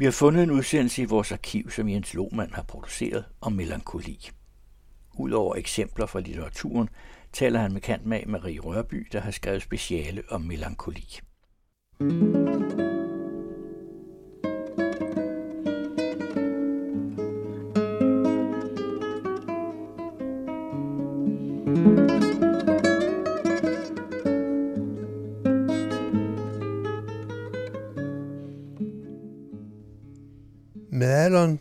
[0.00, 4.30] Vi har fundet en udsendelse i vores arkiv, som Jens Lohmann har produceret om melankoli.
[5.18, 6.88] Udover eksempler fra litteraturen,
[7.32, 11.20] taler han med kantmag Marie Rørby, der har skrevet speciale om melankoli.
[12.00, 12.89] Med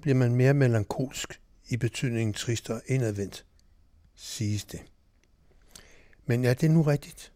[0.09, 3.45] bliver man mere melankolsk i betydningen trist og indadvendt,
[4.15, 4.79] siges det.
[6.25, 7.31] Men er det nu rigtigt?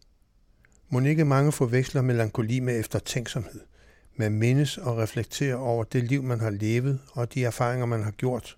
[0.90, 3.62] Må ikke mange forveksler melankoli med eftertænksomhed,
[4.16, 8.12] med mindes og reflektere over det liv, man har levet og de erfaringer, man har
[8.12, 8.58] gjort,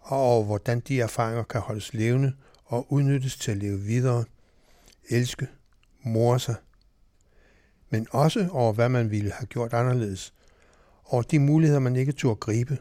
[0.00, 2.32] og over hvordan de erfaringer kan holdes levende
[2.64, 4.24] og udnyttes til at leve videre,
[5.08, 5.48] elske,
[6.02, 6.54] more sig,
[7.90, 10.34] men også over hvad man ville have gjort anderledes,
[11.04, 12.78] og de muligheder, man ikke turde gribe,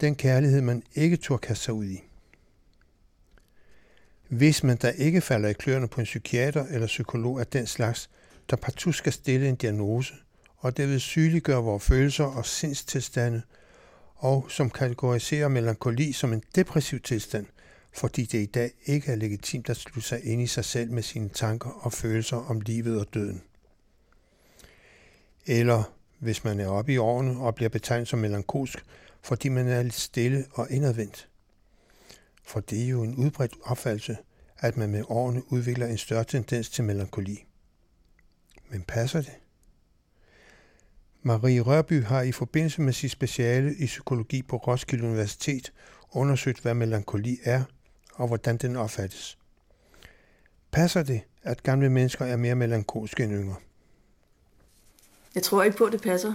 [0.00, 2.02] den kærlighed, man ikke turde kaste sig ud i.
[4.28, 8.10] Hvis man da ikke falder i kløerne på en psykiater eller psykolog af den slags,
[8.50, 10.14] der partout skal stille en diagnose,
[10.56, 13.42] og det vil sygeliggøre vores følelser og sindstilstande,
[14.16, 17.46] og som kategoriserer melankoli som en depressiv tilstand,
[17.92, 21.02] fordi det i dag ikke er legitimt at slutte sig ind i sig selv med
[21.02, 23.42] sine tanker og følelser om livet og døden.
[25.46, 28.84] Eller hvis man er oppe i årene og bliver betegnet som melankolsk,
[29.22, 31.28] fordi man er lidt stille og indadvendt.
[32.44, 34.16] For det er jo en udbredt opfattelse,
[34.58, 37.46] at man med årene udvikler en større tendens til melankoli.
[38.70, 39.32] Men passer det?
[41.22, 45.72] Marie Rørby har i forbindelse med sit speciale i psykologi på Roskilde Universitet
[46.12, 47.62] undersøgt, hvad melankoli er
[48.14, 49.38] og hvordan den opfattes.
[50.72, 53.56] Passer det, at gamle mennesker er mere melankolske end yngre?
[55.34, 56.32] Jeg tror ikke på, at det passer.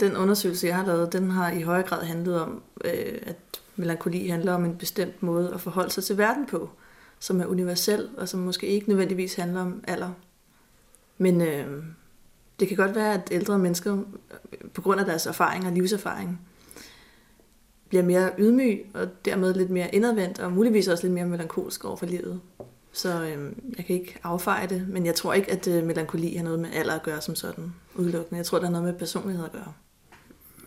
[0.00, 4.28] Den undersøgelse, jeg har lavet, den har i højere grad handlet om, øh, at melankoli
[4.28, 6.70] handler om en bestemt måde at forholde sig til verden på,
[7.18, 10.10] som er universel, og som måske ikke nødvendigvis handler om alder.
[11.18, 11.84] Men øh,
[12.60, 13.96] det kan godt være, at ældre mennesker,
[14.52, 16.40] øh, på grund af deres erfaring og livserfaring,
[17.88, 21.96] bliver mere ydmyg og dermed lidt mere indadvendt, og muligvis også lidt mere melankolsk over
[21.96, 22.40] for livet.
[22.92, 26.44] Så øh, jeg kan ikke affeje det, men jeg tror ikke, at øh, melankoli har
[26.44, 28.36] noget med alder at gøre som sådan udelukkende.
[28.36, 29.72] Jeg tror, der har noget med personlighed at gøre.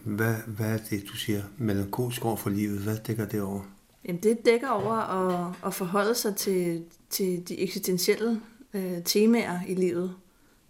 [0.04, 2.80] Hvad, hvad er det, du siger, melankolsk over for livet?
[2.80, 3.62] Hvad dækker det over?
[4.06, 8.42] Jamen, det dækker over at, at forholde sig til, til de eksistentielle
[8.74, 10.16] øh, temaer i livet,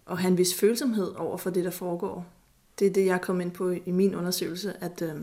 [0.05, 2.25] og have en vis følsomhed over for det, der foregår.
[2.79, 5.21] Det er det, jeg kom ind på i min undersøgelse, at, øh,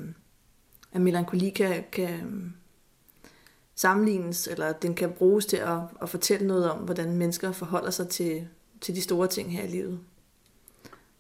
[0.93, 2.55] at melankoli kan, kan
[3.75, 8.09] sammenlignes, eller den kan bruges til at, at fortælle noget om, hvordan mennesker forholder sig
[8.09, 8.49] til,
[8.81, 9.99] til de store ting her i livet.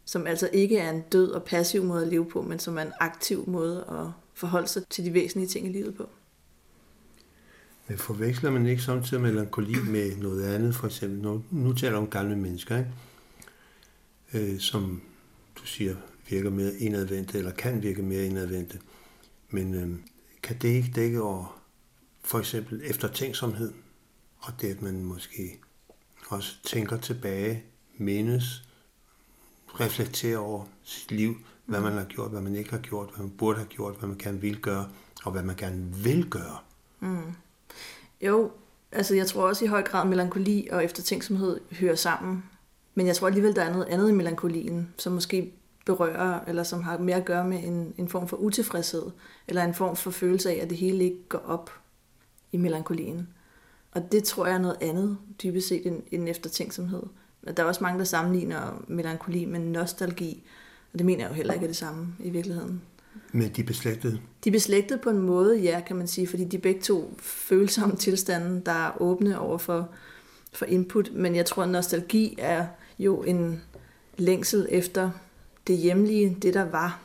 [0.04, 2.82] Som altså ikke er en død og passiv måde at leve på, men som er
[2.82, 6.08] en aktiv måde at forholde sig til de væsentlige ting i livet på.
[7.88, 12.06] Men forveksler man ikke samtidig melankoli med noget andet, for eksempel, nu, nu taler om
[12.06, 12.90] gamle mennesker, ikke?
[14.34, 15.02] Øh, som
[15.56, 15.96] du siger
[16.28, 18.78] virker mere indadvendte, eller kan virke mere indadvendte.
[19.50, 19.98] Men øh,
[20.42, 21.59] kan det ikke dække over
[22.22, 23.72] for eksempel eftertænksomhed,
[24.38, 25.60] og det, at man måske
[26.28, 27.64] også tænker tilbage,
[27.96, 28.64] mindes,
[29.68, 31.36] reflekterer over sit liv,
[31.66, 34.08] hvad man har gjort, hvad man ikke har gjort, hvad man burde have gjort, hvad
[34.08, 34.88] man gerne vil gøre,
[35.24, 36.58] og hvad man gerne vil gøre.
[37.00, 37.32] Mm.
[38.20, 38.50] Jo,
[38.92, 42.44] altså jeg tror også i høj grad, melankoli og eftertænksomhed hører sammen.
[42.94, 45.52] Men jeg tror alligevel, der er noget andet i melankolien, som måske
[45.86, 49.02] berører, eller som har mere at gøre med en, en form for utilfredshed,
[49.48, 51.79] eller en form for følelse af, at det hele ikke går op
[52.52, 53.28] i melankolien.
[53.92, 57.02] Og det tror jeg er noget andet, dybest set, end, end eftertænksomhed.
[57.56, 60.42] Der er også mange, der sammenligner melankoli med nostalgi,
[60.92, 62.82] og det mener jeg jo heller ikke er det samme i virkeligheden.
[63.32, 64.20] Men de er beslægtede?
[64.44, 67.14] De er beslægtede på en måde, ja, kan man sige, fordi de er begge to
[67.18, 69.88] følsomme tilstande, der er åbne over for,
[70.52, 71.12] for input.
[71.12, 72.66] Men jeg tror, at nostalgi er
[72.98, 73.62] jo en
[74.16, 75.10] længsel efter
[75.66, 77.02] det hjemlige, det der var.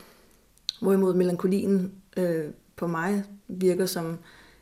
[0.80, 2.44] Hvorimod melankolien øh,
[2.76, 4.18] på mig virker som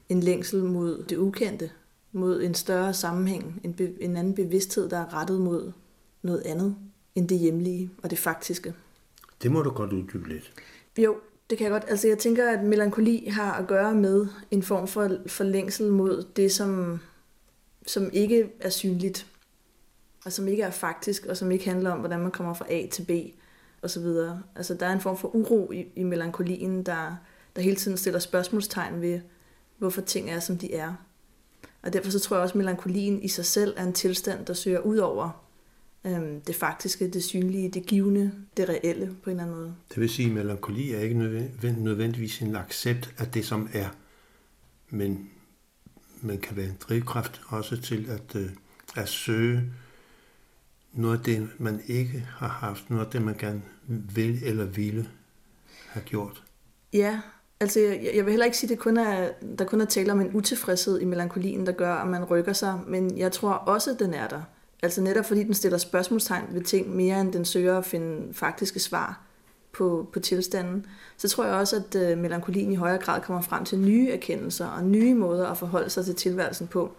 [0.09, 1.71] en længsel mod det ukendte,
[2.13, 5.73] mod en større sammenhæng, en, be, en anden bevidsthed, der er rettet mod
[6.23, 6.77] noget andet
[7.15, 8.75] end det hjemlige og det faktiske.
[9.43, 10.53] Det må du godt uddybe lidt.
[10.99, 11.17] Jo,
[11.51, 11.85] det kan jeg godt.
[11.89, 16.27] Altså jeg tænker, at melankoli har at gøre med en form for, for længsel mod
[16.37, 17.01] det, som,
[17.87, 19.27] som ikke er synligt,
[20.25, 22.87] og som ikke er faktisk, og som ikke handler om, hvordan man kommer fra A
[22.93, 23.11] til B,
[23.83, 24.43] og så videre.
[24.57, 27.17] Altså der er en form for uro i, i melankolien, der,
[27.57, 29.21] der hele tiden stiller spørgsmålstegn ved,
[29.85, 30.95] hvorfor ting er, som de er.
[31.83, 34.55] Og derfor så tror jeg også, at melankolien i sig selv er en tilstand, der
[34.55, 35.45] søger ud over
[36.05, 39.75] øhm, det faktiske, det synlige, det givende, det reelle på en eller anden måde.
[39.89, 41.19] Det vil sige, at melankoli er ikke
[41.79, 43.89] nødvendigvis en accept af det, som er,
[44.91, 45.31] men
[46.21, 48.51] man kan være en drivkraft også til at, øh,
[48.97, 49.73] at søge
[50.93, 55.09] noget af det, man ikke har haft, noget af det, man gerne vil eller ville
[55.89, 56.45] have gjort.
[56.93, 57.21] Ja,
[57.61, 59.29] altså jeg, jeg vil heller ikke sige, at det kun er,
[59.59, 62.81] der kun er tale om en utilfredshed i melankolien, der gør, at man rykker sig,
[62.87, 64.43] men jeg tror også, at den er der.
[64.83, 68.81] Altså netop fordi den stiller spørgsmålstegn ved ting mere, end den søger at finde faktiske
[68.81, 69.21] svar
[69.73, 70.87] på, på tilstanden,
[71.17, 74.67] så tror jeg også, at øh, melankolien i højere grad kommer frem til nye erkendelser
[74.67, 76.93] og nye måder at forholde sig til tilværelsen på,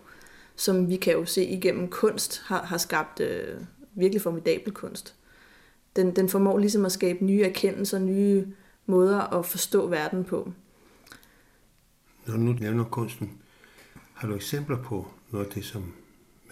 [0.56, 3.62] som vi kan jo se igennem kunst har, har skabt øh,
[3.96, 5.16] virkelig formidabel kunst.
[5.96, 8.48] Den, den formår ligesom at skabe nye erkendelser, nye
[8.86, 10.52] måder at forstå verden på.
[12.28, 13.32] Når du nu nævner kunsten,
[14.14, 15.94] har du eksempler på noget af det, som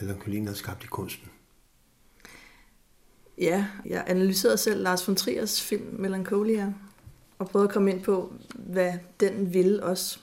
[0.01, 1.27] melankolien har skabt i kunsten?
[3.37, 6.73] Ja, jeg analyserede selv Lars von Triers film Melancholia,
[7.39, 10.19] og prøvede at komme ind på, hvad den vil også.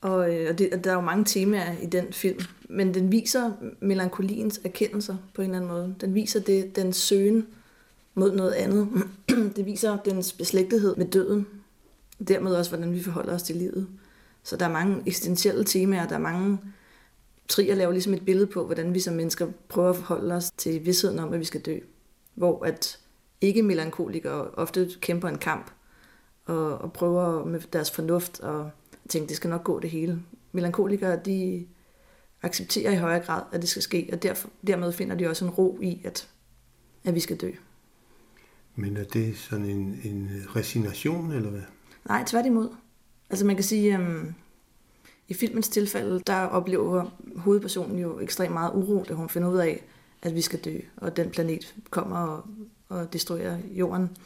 [0.00, 3.12] Og, øh, og, det, og der er jo mange temaer i den film, men den
[3.12, 5.94] viser melankoliens erkendelser på en eller anden måde.
[6.00, 7.46] Den viser det, den søgen
[8.18, 8.88] mod noget andet.
[9.56, 11.46] det viser dens beslægtethed med døden.
[12.28, 13.88] Dermed også, hvordan vi forholder os til livet.
[14.42, 16.58] Så der er mange eksistentielle temaer, der er mange
[17.48, 20.86] Trier laver ligesom et billede på, hvordan vi som mennesker prøver at forholde os til
[20.86, 21.78] vidsheden om, at vi skal dø.
[22.34, 22.98] Hvor at
[23.40, 25.70] ikke-melankolikere ofte kæmper en kamp
[26.44, 28.70] og, og prøver med deres fornuft og
[29.08, 30.22] tænke, det skal nok gå det hele.
[30.52, 31.66] Melankolikere, de
[32.42, 35.50] accepterer i højere grad, at det skal ske, og derfor, dermed finder de også en
[35.50, 36.28] ro i, at,
[37.04, 37.50] at vi skal dø.
[38.78, 41.62] Men er det sådan en, en resignation, eller hvad?
[42.08, 42.68] Nej, tværtimod.
[43.30, 44.34] Altså man kan sige, um,
[45.28, 49.84] i filmens tilfælde, der oplever hovedpersonen jo ekstremt meget uro, da hun finder ud af,
[50.22, 52.44] at vi skal dø, og den planet kommer og,
[52.88, 54.16] og destruerer jorden.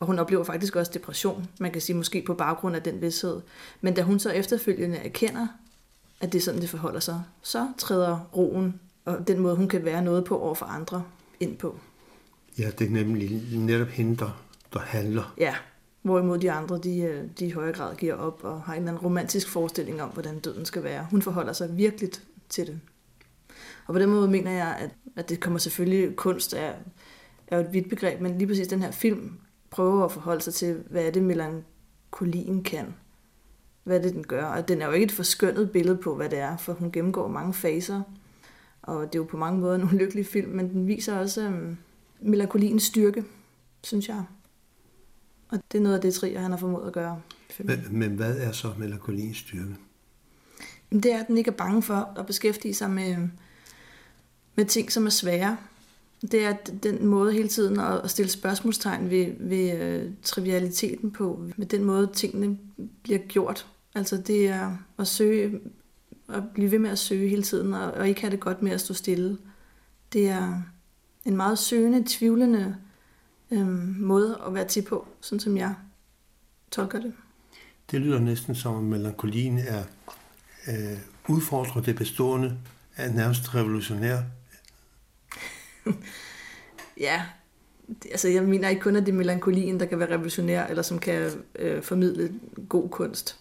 [0.00, 3.40] Og hun oplever faktisk også depression, man kan sige måske på baggrund af den vidshed.
[3.80, 5.46] Men da hun så efterfølgende erkender,
[6.20, 9.84] at det er sådan, det forholder sig, så træder roen og den måde, hun kan
[9.84, 11.04] være noget på over for andre
[11.40, 11.78] ind på.
[12.58, 15.34] Ja, det er nemlig netop hende, der, der handler.
[15.38, 15.54] Ja,
[16.02, 18.92] Hvorimod de andre, de, øh, de i højere grad giver op og har en eller
[18.92, 21.06] anden romantisk forestilling om, hvordan døden skal være.
[21.10, 22.10] Hun forholder sig virkelig
[22.48, 22.80] til det.
[23.86, 26.72] Og på den måde mener jeg, at, at det kommer selvfølgelig, kunst er,
[27.46, 29.38] er jo et vidt begreb, men lige præcis den her film
[29.70, 32.94] prøver at forholde sig til, hvad er det melankolien kan.
[33.84, 34.44] Hvad er det, den gør.
[34.44, 37.28] Og den er jo ikke et forskønnet billede på, hvad det er, for hun gennemgår
[37.28, 38.02] mange faser.
[38.82, 41.78] Og det er jo på mange måder en ulykkelig film, men den viser også um,
[42.22, 43.24] melankoliens styrke,
[43.84, 44.24] synes jeg.
[45.48, 47.20] Og det er noget af det, Trier han har formået at gøre.
[47.58, 49.76] Men, men hvad er så melankoliens styrke?
[50.92, 53.16] Det er, at den ikke er bange for at beskæftige sig med,
[54.54, 55.56] med ting, som er svære.
[56.22, 56.52] Det er
[56.82, 62.10] den måde hele tiden at stille spørgsmålstegn ved, ved uh, trivialiteten på, med den måde
[62.14, 62.58] tingene
[63.02, 63.66] bliver gjort.
[63.94, 65.60] Altså det er at søge,
[66.28, 68.72] at blive ved med at søge hele tiden, og, og ikke have det godt med
[68.72, 69.38] at stå stille.
[70.12, 70.62] Det er
[71.24, 72.76] en meget søgende, tvivlende
[73.50, 75.74] øhm, måde at være til på, sådan som jeg
[76.70, 77.12] tolker det.
[77.90, 79.82] Det lyder næsten som, at melankolien er
[80.68, 80.98] øh,
[81.28, 82.56] udfordrer det bestående,
[82.96, 84.18] er nærmest revolutionær.
[87.06, 87.22] ja,
[88.10, 90.98] altså jeg mener ikke kun, at det er melankolien, der kan være revolutionær, eller som
[90.98, 92.32] kan øh, formidle
[92.68, 93.38] god kunst.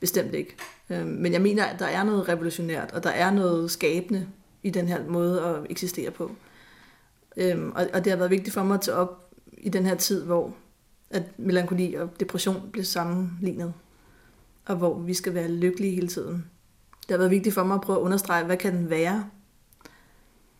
[0.00, 0.56] Bestemt ikke.
[0.90, 4.26] Øh, men jeg mener, at der er noget revolutionært, og der er noget skabende
[4.62, 6.30] i den her måde at eksistere på.
[7.40, 9.94] Øh, og, og det har været vigtigt for mig at tage op i den her
[9.94, 10.54] tid, hvor
[11.10, 13.72] at melankoli og depression bliver sammenlignet,
[14.66, 16.44] og hvor vi skal være lykkelige hele tiden.
[17.02, 19.24] Det har været vigtigt for mig at prøve at understrege, hvad kan den være,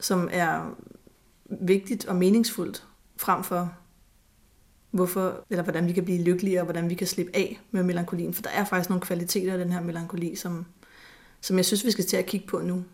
[0.01, 0.75] som er
[1.61, 3.73] vigtigt og meningsfuldt, frem for
[4.91, 8.35] hvorfor, eller hvordan vi kan blive lykkelige, og hvordan vi kan slippe af med melankolien.
[8.35, 10.67] For der er faktisk nogle kvaliteter af den her melankoli, som,
[11.41, 12.85] som jeg synes, vi skal til at kigge på nu.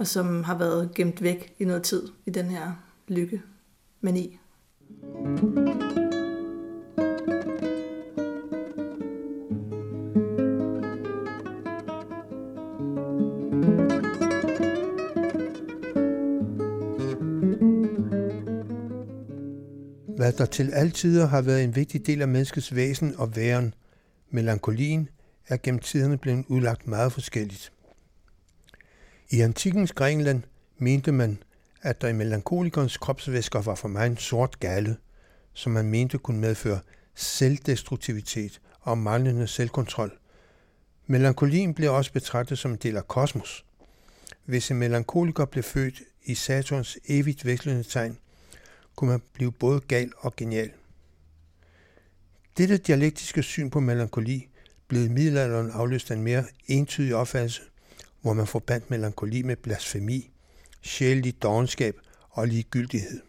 [0.00, 2.72] Og som har været gemt væk i noget tid i den her
[3.08, 3.42] lykke
[4.00, 4.38] mani.
[20.16, 23.74] Hvad der til altid har været en vigtig del af menneskets væsen og væren,
[24.30, 25.08] melankolien,
[25.48, 27.72] er gennem tiderne blevet udlagt meget forskelligt.
[29.32, 30.42] I antikkens Grækenland
[30.78, 31.42] mente man,
[31.82, 34.96] at der i melankolikernes kropsvæsker var for mig en sort gale,
[35.52, 36.80] som man mente kunne medføre
[37.14, 40.18] selvdestruktivitet og manglende selvkontrol.
[41.06, 43.64] Melankolien blev også betragtet som en del af kosmos.
[44.44, 48.18] Hvis en melankoliker blev født i Saturns evigt vekslende tegn,
[48.96, 50.70] kunne man blive både gal og genial.
[52.56, 54.48] Dette dialektiske syn på melankoli
[54.88, 57.62] blev i middelalderen afløst af en mere entydig opfattelse,
[58.22, 60.30] hvor man forbandt melankoli med blasfemi,
[60.82, 61.96] sjælelig dogenskab
[62.30, 63.20] og ligegyldighed.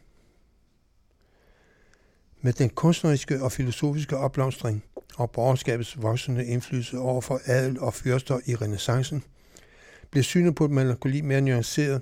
[2.42, 4.84] Med den kunstneriske og filosofiske opblomstring
[5.16, 9.24] og borgerskabets voksende indflydelse over for adel og fyrster i renaissancen,
[10.12, 12.02] blev synet på melankoli mere nuanceret,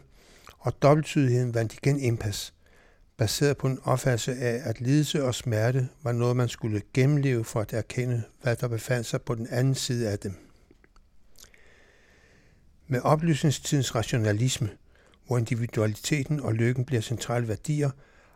[0.60, 2.54] og dobbelttydigheden vandt igen indpas,
[3.18, 7.62] baseret på en opfattelse af, at lidelse og smerte var noget, man skulle gennemleve for
[7.62, 10.49] at erkende, hvad der befandt sig på den anden side af dem.
[12.92, 14.70] Med oplysningstidens rationalisme,
[15.28, 17.90] hvor individualiteten og lykken bliver centrale værdier,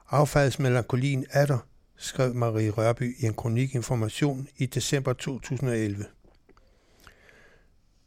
[0.10, 1.67] affaldes melankolien atter,
[1.98, 6.05] skrev Marie Rørby i en kronik Information i december 2011.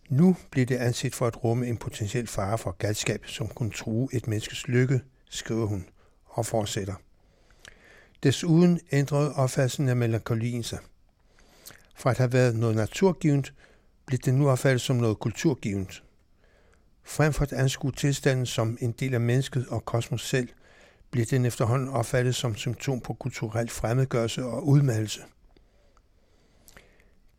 [0.08, 4.08] Nu bliver det anset for at rumme en potentiel fare for galskab, som kunne true
[4.12, 5.00] et menneskes lykke,
[5.30, 5.86] skriver hun
[6.26, 6.94] og fortsætter.
[8.22, 10.78] Desuden ændrede opfattelsen af melankolien sig.
[11.96, 13.52] Fra at have været noget naturgivet,
[14.06, 16.02] blev det nu opfattet som noget kulturgivet.
[17.08, 20.48] Frem for at anskue tilstanden som en del af mennesket og kosmos selv,
[21.10, 25.20] bliver den efterhånden opfattet som symptom på kulturel fremmedgørelse og udmattelse.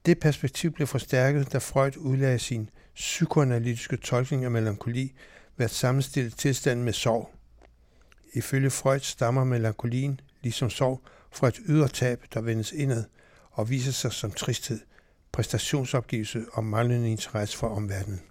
[0.05, 5.13] Det perspektiv blev forstærket, da Freud udlagde sin psykoanalytiske tolkning af melankoli
[5.57, 7.29] ved at sammenstille tilstanden med sorg.
[8.33, 13.03] Ifølge Freud stammer melankolien, ligesom sorg, fra et ydre tab, der vendes indad
[13.51, 14.79] og viser sig som tristhed,
[15.31, 18.21] præstationsopgivelse og manglende interesse for omverdenen.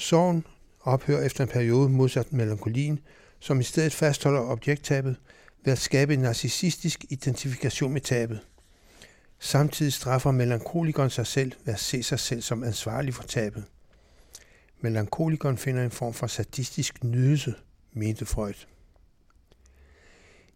[0.00, 0.46] Sorgen
[0.80, 3.00] ophører efter en periode modsat melankolien,
[3.40, 5.16] som i stedet fastholder objekttabet
[5.64, 8.40] ved at skabe en narcissistisk identifikation med tabet.
[9.38, 13.64] Samtidig straffer melankolikeren sig selv ved at se sig selv som ansvarlig for tabet.
[14.80, 17.54] Melankolikeren finder en form for sadistisk nydelse,
[17.92, 18.66] mente Freud.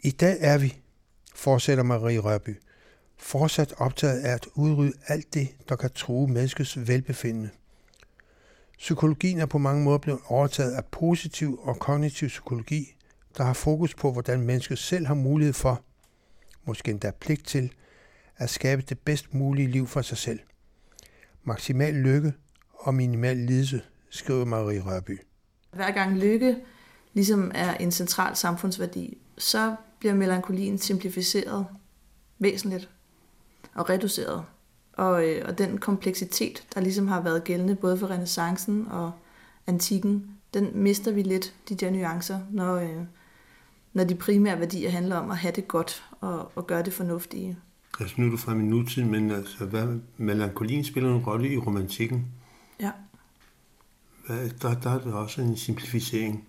[0.01, 0.79] I dag er vi,
[1.35, 2.57] fortsætter Marie Rørby,
[3.19, 7.51] fortsat optaget af at udrydde alt det, der kan true menneskets velbefindende.
[8.79, 12.97] Psykologien er på mange måder blevet overtaget af positiv og kognitiv psykologi,
[13.37, 15.83] der har fokus på, hvordan mennesket selv har mulighed for,
[16.65, 17.73] måske endda pligt til,
[18.37, 20.41] at skabe det bedst mulige liv for sig selv.
[21.45, 22.33] Maksimal lykke
[22.75, 25.21] og minimal lidelse, skriver Marie Rørby.
[25.73, 26.57] Hver gang lykke
[27.13, 31.67] ligesom er en central samfundsværdi, så bliver melankolien simplificeret
[32.39, 32.91] væsentligt
[33.75, 34.45] og reduceret.
[34.97, 39.13] Og, øh, og den kompleksitet, der ligesom har været gældende både for renaissancen og
[39.67, 43.03] antikken, den mister vi lidt, de der nuancer, når, øh,
[43.93, 47.59] når de primære værdier handler om at have det godt og, og gøre det fornuftige.
[48.01, 51.59] Altså nu er du frem i nutiden, men altså, hvad, melankolien spiller en rolle i
[51.59, 52.27] romantikken.
[52.81, 52.91] Ja.
[54.27, 56.45] Hvad, der, der er det også en simplificering.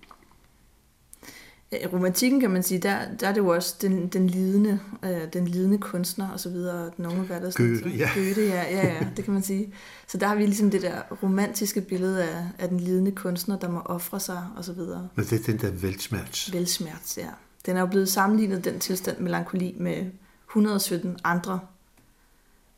[1.72, 5.34] I romantikken kan man sige, der, der er det jo også den, den lidende, øh,
[5.34, 8.10] den lidende kunstner og så videre, den unge der Goethe, ja.
[8.16, 9.74] Goethe, ja, ja, ja, det kan man sige.
[10.08, 13.70] Så der har vi ligesom det der romantiske billede af, af den lidende kunstner, der
[13.70, 15.10] må ofre sig og så videre.
[15.16, 16.54] Men det er den der velsmerts.
[16.54, 17.30] Velsmerts, ja.
[17.66, 20.06] Den er jo blevet sammenlignet, den tilstand melankoli, med
[20.50, 21.60] 117 andre.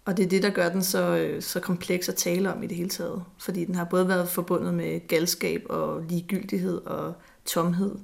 [0.05, 2.67] Og det er det, der gør den så, øh, så kompleks at tale om i
[2.67, 3.23] det hele taget.
[3.37, 7.13] Fordi den har både været forbundet med galskab og ligegyldighed og
[7.45, 7.95] tomhed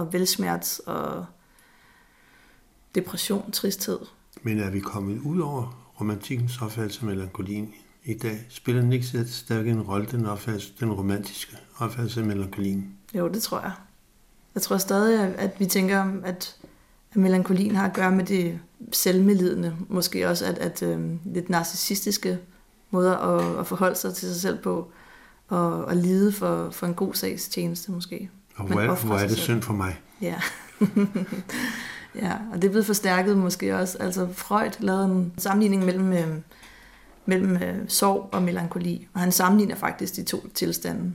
[0.00, 1.26] og velsmerts og
[2.94, 3.98] depression, tristhed.
[4.42, 8.46] Men er vi kommet ud over romantikkens opfattelse af melankolien i dag?
[8.48, 12.96] Spiller den ikke stadig en rolle, den, opfattelse, den romantiske opfattelse af melankolien?
[13.14, 13.72] Jo, det tror jeg.
[14.54, 16.56] Jeg tror stadig, at vi tænker, at,
[17.10, 18.60] at melankolien har at gøre med det
[18.92, 19.76] selvmedlidende.
[19.88, 22.38] Måske også at, at øh, lidt narcissistiske
[22.90, 24.92] måder at, at forholde sig til sig selv på.
[25.48, 28.30] Og, og lide for, for en god sags tjeneste måske.
[28.60, 30.00] Og hvor er, hvor er det synd for mig?
[30.20, 30.34] Ja.
[32.22, 33.98] ja, og det er blevet forstærket måske også.
[34.00, 36.28] Altså Freud lavede en sammenligning mellem, øh,
[37.26, 41.12] mellem øh, sorg og melankoli, og han sammenligner faktisk de to tilstande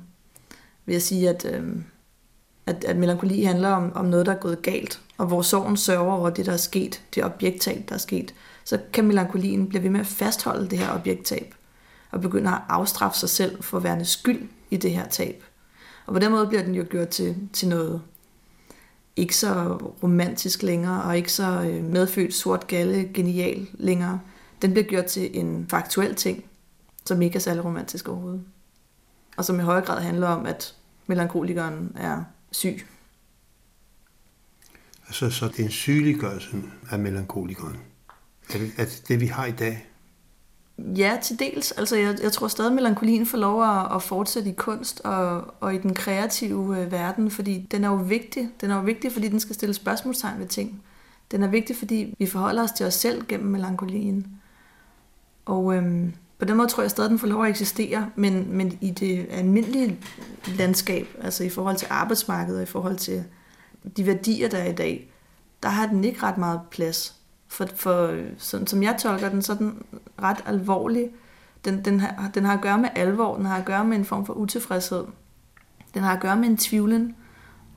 [0.85, 1.75] ved at sige, at, øh,
[2.65, 6.13] at, at melankoli handler om, om noget, der er gået galt, og hvor sorgen sørger
[6.13, 8.33] over det, der er sket, det objekttab, der er sket,
[8.63, 11.55] så kan melankolien blive ved med at fastholde det her objekttab,
[12.11, 15.43] og begynde at afstraffe sig selv for at være skyld i det her tab.
[16.05, 18.01] Og på den måde bliver den jo gjort til, til noget
[19.15, 24.19] ikke så romantisk længere, og ikke så øh, medfødt sort galle genial længere.
[24.61, 26.45] Den bliver gjort til en faktuel ting,
[27.05, 28.43] som ikke er særlig romantisk overhovedet.
[29.37, 30.75] Og som i høj grad handler om, at
[31.07, 32.85] melankolikeren er syg.
[35.07, 37.77] Altså, så det er en sygeliggørelse af melankolikeren.
[38.49, 39.87] At, at det, vi har i dag,
[40.77, 41.71] Ja, til dels.
[41.71, 45.53] Altså, jeg, jeg tror stadig, at melankolien får lov at, at fortsætte i kunst og,
[45.59, 48.49] og i den kreative øh, verden, fordi den er jo vigtig.
[48.61, 50.83] Den er jo vigtig, fordi den skal stille spørgsmålstegn ved ting.
[51.31, 54.27] Den er vigtig, fordi vi forholder os til os selv gennem melankolien.
[55.45, 58.57] Og øhm, på den måde tror jeg stadig, at den får lov at eksistere, men,
[58.57, 59.99] men i det almindelige
[60.57, 63.23] landskab, altså i forhold til arbejdsmarkedet og i forhold til
[63.97, 65.11] de værdier, der er i dag,
[65.63, 67.15] der har den ikke ret meget plads.
[67.55, 69.83] For, for sådan, som jeg tolker den, så er den
[70.21, 71.09] ret alvorlig.
[71.65, 74.05] Den, den, har, den har at gøre med alvor, den har at gøre med en
[74.05, 75.05] form for utilfredshed.
[75.93, 77.15] Den har at gøre med en tvivlen.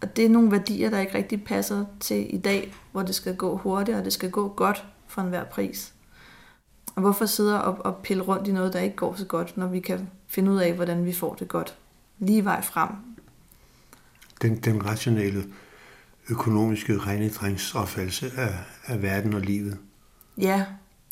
[0.03, 3.37] Og det er nogle værdier, der ikke rigtig passer til i dag, hvor det skal
[3.37, 5.93] gå hurtigt, og det skal gå godt for enhver pris.
[6.95, 9.67] Og hvorfor sidde og, og pille rundt i noget, der ikke går så godt, når
[9.67, 11.75] vi kan finde ud af, hvordan vi får det godt
[12.19, 12.91] lige vej frem?
[14.43, 15.45] Den, den rationelle
[16.31, 18.55] økonomiske regnedringsopfattelse af,
[18.87, 19.79] af verden og livet.
[20.39, 20.65] Ja,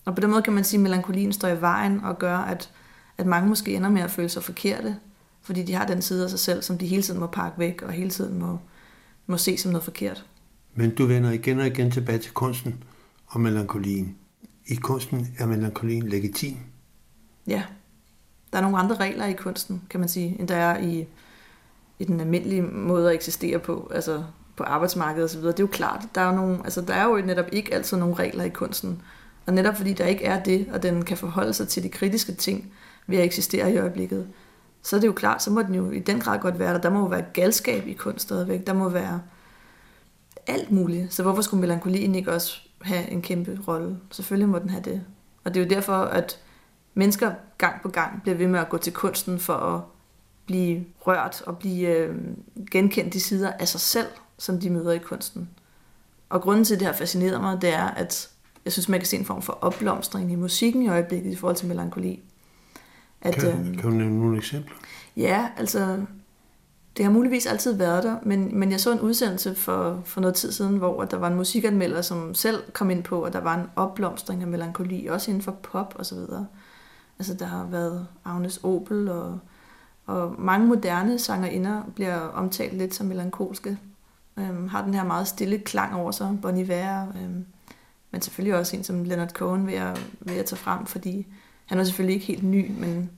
[0.05, 2.71] og på den måde kan man sige, at melankolien står i vejen og gør, at,
[3.19, 4.97] at mange måske ender med at føle sig forkerte,
[5.43, 7.83] fordi de har den side af sig selv, som de hele tiden må pakke væk
[7.83, 8.59] og hele tiden må,
[9.27, 10.25] må se som noget forkert.
[10.75, 12.85] Men du vender igen og igen tilbage til kunsten
[13.27, 14.17] og melankolien.
[14.67, 16.57] I kunsten er melankolien legitim.
[17.47, 17.63] Ja,
[18.53, 21.07] der er nogle andre regler i kunsten, kan man sige, end der er i,
[21.99, 23.91] i den almindelige måde at eksistere på.
[23.95, 24.25] Altså,
[24.57, 27.17] på arbejdsmarkedet osv., det er jo klart, der er, jo nogle, altså, der er jo
[27.17, 29.03] netop ikke altid nogle regler i kunsten.
[29.47, 32.33] Og netop fordi der ikke er det, og den kan forholde sig til de kritiske
[32.33, 32.73] ting
[33.07, 34.27] ved at eksistere i øjeblikket,
[34.83, 36.81] så er det jo klart, så må den jo i den grad godt være der.
[36.81, 38.67] Der må jo være galskab i kunst stadigvæk.
[38.67, 39.21] Der må være
[40.47, 41.15] alt muligt.
[41.15, 43.97] Så hvorfor skulle melankolien ikke også have en kæmpe rolle?
[44.11, 45.03] Selvfølgelig må den have det.
[45.45, 46.41] Og det er jo derfor, at
[46.95, 49.81] mennesker gang på gang bliver ved med at gå til kunsten for at
[50.47, 52.17] blive rørt og blive øh,
[52.71, 55.49] genkendt de sider af sig selv, som de møder i kunsten.
[56.29, 58.31] Og grunden til, at det har fascineret mig, det er, at
[58.65, 61.57] jeg synes, man kan se en form for opblomstring i musikken i øjeblikket i forhold
[61.57, 62.23] til melankoli.
[63.21, 64.75] At, kan, øhm, kan du nævne nogle eksempler?
[65.17, 65.99] Ja, altså,
[66.97, 70.35] det har muligvis altid været der, men, men jeg så en udsendelse for, for noget
[70.35, 73.55] tid siden, hvor der var en musikanmelder, som selv kom ind på, at der var
[73.55, 76.47] en opblomstring af melankoli, også inden for pop og så videre.
[77.19, 79.39] Altså, der har været Agnes Opel, og,
[80.07, 83.79] og mange moderne sangerinder bliver omtalt lidt som melankolske
[84.39, 87.07] Øhm, har den her meget stille klang over sig, Bon Iver.
[87.09, 87.45] Øhm,
[88.11, 91.27] men selvfølgelig også en som Leonard Cohen ved at, ved at tage frem, fordi
[91.67, 93.11] han er selvfølgelig ikke helt ny, men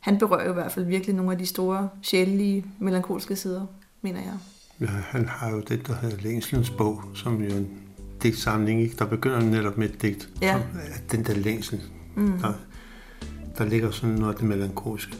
[0.00, 3.66] han berører i hvert fald virkelig nogle af de store, sjælelige, melankolske sider,
[4.02, 4.34] mener jeg.
[4.80, 7.68] Ja, han har jo det, der hedder Længselens bog, som jo en
[8.22, 8.96] digtsamling, ikke?
[8.96, 10.28] der begynder netop med et digt.
[10.42, 10.52] Ja.
[10.52, 11.80] Som, den der længsel,
[12.16, 12.38] mm.
[12.38, 12.52] der,
[13.58, 15.16] der ligger sådan noget af det melankolske.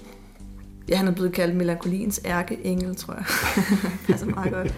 [0.88, 3.24] Ja, han er blevet kaldt melankoliens ærkeengel, tror jeg.
[4.06, 4.74] Passer meget godt.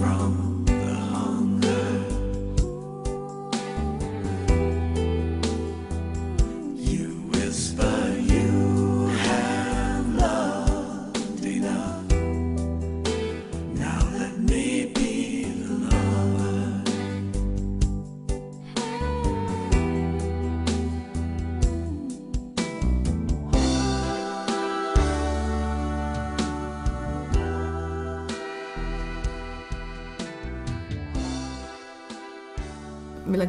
[0.00, 0.39] from.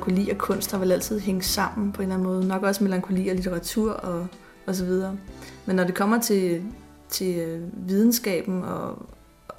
[0.08, 2.48] Melankoli og kunst har vel altid hængt sammen på en eller anden måde.
[2.48, 4.28] Nok også melankoli og litteratur og,
[4.66, 5.18] og så videre.
[5.66, 6.64] Men når det kommer til,
[7.10, 9.10] til øh, videnskaben og,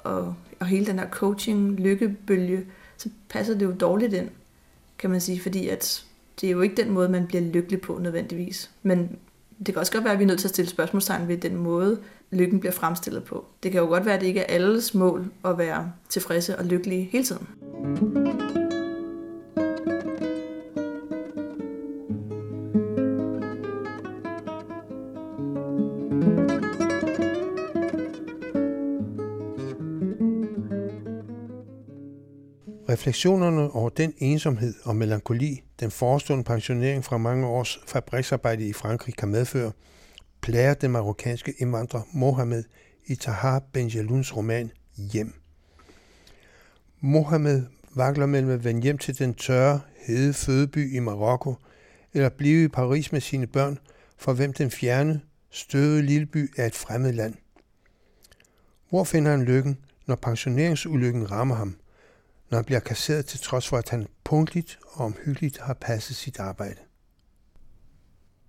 [0.03, 2.65] og, og hele den her coaching, lykkebølge,
[2.97, 4.29] så passer det jo dårligt ind,
[4.97, 6.05] kan man sige, fordi at
[6.41, 8.71] det er jo ikke den måde, man bliver lykkelig på nødvendigvis.
[8.83, 9.17] Men
[9.59, 11.55] det kan også godt være, at vi er nødt til at stille spørgsmålstegn ved den
[11.55, 11.99] måde,
[12.31, 13.45] lykken bliver fremstillet på.
[13.63, 16.65] Det kan jo godt være, at det ikke er alles mål at være tilfredse og
[16.65, 17.47] lykkelige hele tiden.
[32.93, 39.15] Refleksionerne over den ensomhed og melankoli, den forestående pensionering fra mange års fabriksarbejde i Frankrig
[39.15, 39.71] kan medføre,
[40.41, 42.63] plager den marokkanske indvandrer Mohammed
[43.05, 45.33] i Tahar Benjeluns roman Hjem.
[46.99, 47.63] Mohammed
[47.95, 51.55] vakler mellem at vende hjem til den tørre, hede fødeby i Marokko,
[52.13, 53.79] eller blive i Paris med sine børn,
[54.17, 57.33] for hvem den fjerne, støvede lille by er et fremmed land.
[58.89, 61.75] Hvor finder han lykken, når pensioneringsulykken rammer ham,
[62.53, 66.39] når han bliver kasseret til trods for, at han punktligt og omhyggeligt har passet sit
[66.39, 66.79] arbejde?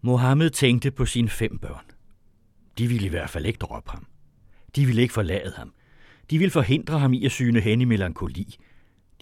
[0.01, 1.85] Mohammed tænkte på sine fem børn.
[2.79, 4.07] De ville i hvert fald ikke droppe ham.
[4.77, 5.75] De ville ikke forlade ham.
[6.31, 8.57] De ville forhindre ham i at syne hen i melankoli.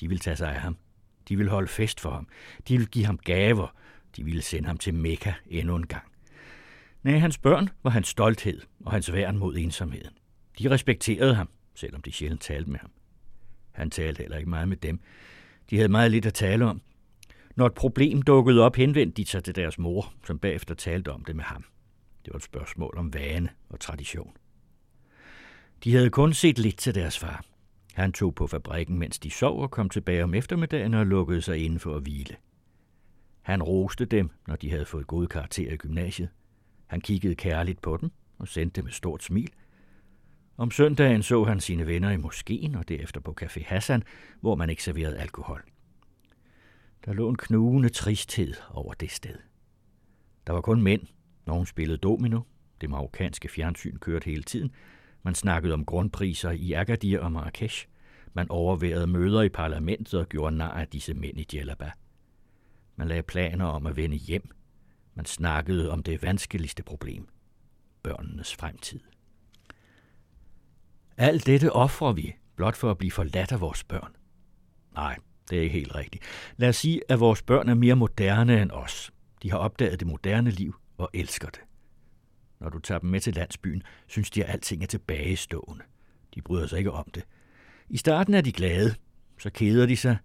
[0.01, 0.77] De ville tage sig af ham.
[1.29, 2.29] De ville holde fest for ham.
[2.69, 3.77] De ville give ham gaver.
[4.17, 6.05] De ville sende ham til Mekka endnu en gang.
[7.03, 10.15] Nej, hans børn var hans stolthed og hans værn mod ensomheden.
[10.59, 12.91] De respekterede ham, selvom de sjældent talte med ham.
[13.73, 15.01] Han talte heller ikke meget med dem.
[15.71, 16.81] De havde meget lidt at tale om.
[17.57, 21.25] Når et problem dukkede op, henvendte de sig til deres mor, som bagefter talte om
[21.25, 21.65] det med ham.
[22.25, 24.33] Det var et spørgsmål om vane og tradition.
[25.85, 27.45] De havde kun set lidt til deres far.
[27.95, 31.65] Han tog på fabrikken, mens de sov og kom tilbage om eftermiddagen og lukkede sig
[31.65, 32.37] inden for at hvile.
[33.43, 36.29] Han roste dem, når de havde fået gode karakterer i gymnasiet.
[36.87, 39.51] Han kiggede kærligt på dem og sendte dem et stort smil.
[40.57, 44.03] Om søndagen så han sine venner i moskeen og derefter på Café Hassan,
[44.41, 45.63] hvor man ikke serverede alkohol.
[47.05, 49.39] Der lå en knugende tristhed over det sted.
[50.47, 51.03] Der var kun mænd.
[51.47, 52.41] Nogen spillede domino.
[52.81, 54.71] Det marokkanske fjernsyn kørte hele tiden.
[55.23, 57.87] Man snakkede om grundpriser i Agadir og Marrakesh.
[58.35, 61.91] Man overværede møder i parlamentet og gjorde nar af disse mænd i Djellaba.
[62.97, 64.51] Man lagde planer om at vende hjem.
[65.15, 67.29] Man snakkede om det vanskeligste problem.
[68.03, 69.01] Børnenes fremtid.
[71.17, 74.17] Alt dette offrer vi, blot for at blive forladt af vores børn.
[74.95, 75.17] Nej,
[75.51, 76.25] det er ikke helt rigtigt.
[76.57, 79.13] Lad os sige, at vores børn er mere moderne end os.
[79.43, 81.61] De har opdaget det moderne liv og elsker det.
[82.61, 85.85] Når du tager dem med til landsbyen, synes de, at alting er tilbagestående.
[86.35, 87.25] De bryder sig ikke om det.
[87.89, 88.95] I starten er de glade,
[89.39, 90.17] så keder de sig.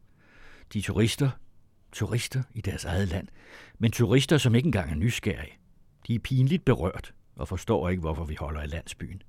[0.74, 1.30] De er turister,
[1.92, 3.28] turister i deres eget land,
[3.80, 5.58] men turister, som ikke engang er nysgerrige.
[6.08, 9.22] De er pinligt berørt og forstår ikke, hvorfor vi holder i landsbyen.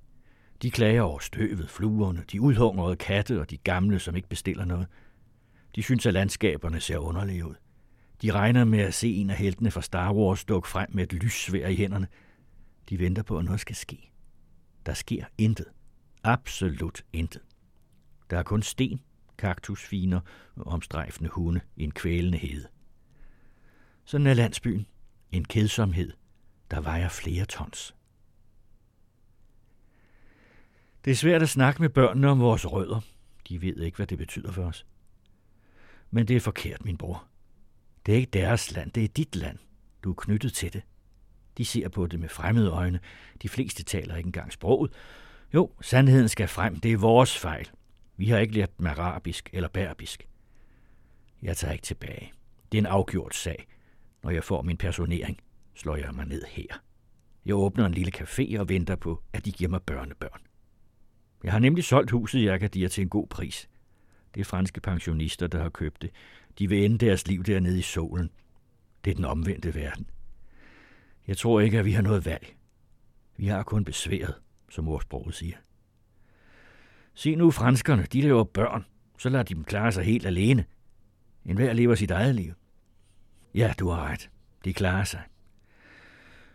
[0.61, 4.87] De klager over støvet, fluerne, de udhungrede katte og de gamle, som ikke bestiller noget.
[5.75, 7.55] De synes, at landskaberne ser underlige ud.
[8.21, 11.13] De regner med at se en af heltene fra Star Wars dukke frem med et
[11.13, 12.07] lyssvær i hænderne.
[12.89, 14.11] De venter på, at noget skal ske.
[14.85, 15.65] Der sker intet.
[16.23, 17.41] Absolut intet.
[18.29, 18.99] Der er kun sten,
[19.37, 20.19] kaktusfiner
[20.55, 22.67] og omstrejfende hunde i en kvælende hede.
[24.05, 24.87] Sådan er landsbyen.
[25.31, 26.11] En kedsomhed,
[26.71, 27.95] der vejer flere tons.
[31.05, 33.01] Det er svært at snakke med børnene om vores rødder.
[33.49, 34.85] De ved ikke, hvad det betyder for os.
[36.11, 37.27] Men det er forkert, min bror.
[38.05, 39.57] Det er ikke deres land, det er dit land.
[40.03, 40.81] Du er knyttet til det.
[41.57, 42.99] De ser på det med fremmede øjne.
[43.41, 44.93] De fleste taler ikke engang sproget.
[45.53, 46.79] Jo, sandheden skal frem.
[46.79, 47.69] Det er vores fejl.
[48.17, 50.27] Vi har ikke lært dem arabisk eller berbisk.
[51.41, 52.33] Jeg tager ikke tilbage.
[52.71, 53.67] Det er en afgjort sag.
[54.23, 55.37] Når jeg får min personering,
[55.75, 56.81] slår jeg mig ned her.
[57.45, 60.41] Jeg åbner en lille café og venter på, at de giver mig børnebørn.
[61.43, 63.69] Jeg har nemlig solgt huset i Agadir til en god pris.
[64.35, 66.09] Det er franske pensionister, der har købt det.
[66.59, 68.29] De vil ende deres liv dernede i solen.
[69.05, 70.09] Det er den omvendte verden.
[71.27, 72.55] Jeg tror ikke, at vi har noget valg.
[73.37, 74.35] Vi har kun besværet,
[74.69, 75.57] som ordsproget siger.
[77.13, 78.85] Se nu franskerne, de laver børn.
[79.17, 80.65] Så lader de dem klare sig helt alene.
[81.45, 82.53] En hver lever sit eget liv.
[83.55, 84.29] Ja, du har ret.
[84.65, 85.21] De klarer sig.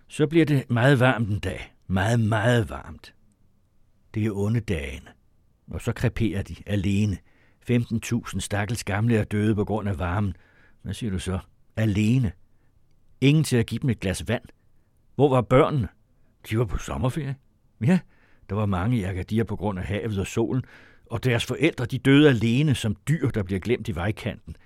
[0.08, 1.74] Så bliver det meget varmt en dag.
[1.86, 3.14] Meget, meget varmt.
[4.14, 5.10] Det er onde dagene.
[5.70, 7.18] Og så kreperer de alene.
[7.70, 10.36] 15.000 stakkels gamle er døde på grund af varmen.
[10.82, 11.38] Hvad siger du så?
[11.76, 12.32] Alene.
[13.20, 14.44] Ingen til at give dem et glas vand.
[15.14, 15.88] Hvor var børnene?
[16.50, 17.36] De var på sommerferie.
[17.80, 17.98] Ja,
[18.48, 20.62] der var mange i Agadir på grund af havet og solen,
[21.06, 24.56] og deres forældre de døde alene som dyr, der bliver glemt i vejkanten.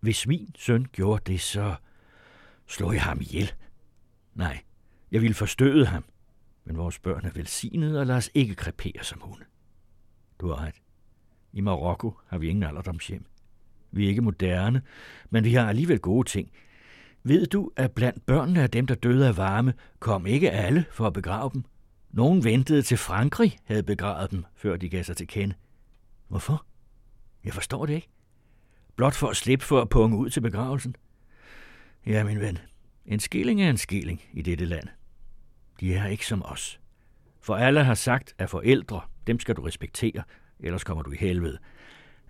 [0.00, 1.74] Hvis min søn gjorde det, så
[2.66, 3.52] slog jeg ham ihjel.
[4.34, 4.60] Nej,
[5.12, 6.04] jeg ville forstøde ham.
[6.64, 9.44] Men vores børn er velsignede og lad os ikke krepere som hunde.
[10.40, 10.82] Du har ret.
[11.52, 13.24] I Marokko har vi ingen alderdomshjem.
[13.92, 14.82] Vi er ikke moderne,
[15.30, 16.50] men vi har alligevel gode ting.
[17.22, 21.06] Ved du, at blandt børnene af dem, der døde af varme, kom ikke alle for
[21.06, 21.64] at begrave dem?
[22.10, 25.54] Nogen ventede til Frankrig havde begravet dem, før de gav sig til kende.
[26.28, 26.66] Hvorfor?
[27.44, 28.08] Jeg forstår det ikke.
[28.96, 30.96] Blot for at slippe for at punge ud til begravelsen.
[32.06, 32.58] Ja, min ven,
[33.06, 34.88] en skilling er en skilling i dette land.
[35.80, 36.80] De er ikke som os.
[37.40, 40.22] For alle har sagt, at forældre, dem skal du respektere,
[40.60, 41.58] ellers kommer du i helvede.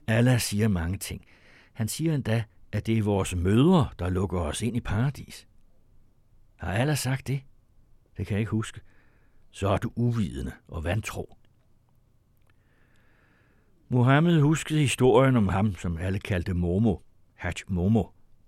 [0.07, 1.25] Allah siger mange ting.
[1.73, 5.49] Han siger endda, at det er vores mødre, der lukker os ind i paradis.
[6.57, 7.43] Har Allah sagt det?
[8.17, 8.81] Det kan jeg ikke huske.
[9.51, 11.37] Så er du uvidende og vantro.
[13.89, 16.97] Mohammed huskede historien om ham, som alle kaldte Momo,
[17.35, 18.05] Hajj Momo,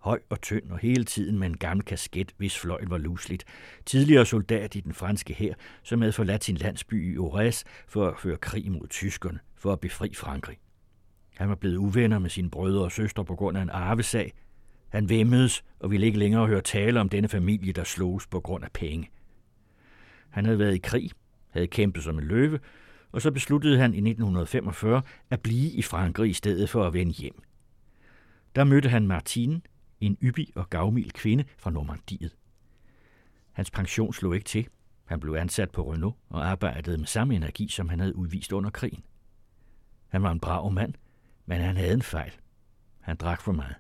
[0.07, 3.45] høj og tynd og hele tiden med en gammel kasket, hvis fløjl var lusligt.
[3.87, 8.19] Tidligere soldat i den franske hær, som havde forladt sin landsby i Ores for at
[8.19, 10.57] føre krig mod tyskerne, for at befri Frankrig.
[11.37, 14.33] Han var blevet uvenner med sine brødre og søstre på grund af en arvesag.
[14.89, 18.65] Han vemmedes og ville ikke længere høre tale om denne familie, der sloges på grund
[18.65, 19.11] af penge.
[20.31, 21.11] Han havde været i krig,
[21.51, 22.59] havde kæmpet som en løve,
[23.13, 27.13] og så besluttede han i 1945 at blive i Frankrig i stedet for at vende
[27.13, 27.43] hjem.
[28.57, 29.61] Der mødte han Martine,
[30.01, 32.37] en yppig og gavmild kvinde fra Normandiet.
[33.53, 34.69] Hans pension slog ikke til.
[35.05, 38.71] Han blev ansat på Renault og arbejdede med samme energi, som han havde udvist under
[38.71, 39.05] krigen.
[40.09, 40.95] Han var en brav mand,
[41.47, 42.33] men han havde en fejl.
[43.01, 43.75] Han drak for meget.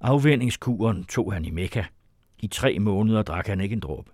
[0.00, 1.84] Afvendingskuren tog han i Mekka.
[2.38, 4.10] I tre måneder drak han ikke en dråbe.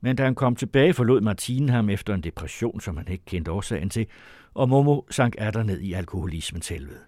[0.00, 3.50] Men da han kom tilbage, forlod Martine ham efter en depression, som han ikke kendte
[3.50, 4.06] årsagen til,
[4.54, 7.00] og Momo sank atter ned i alkoholismens helvede.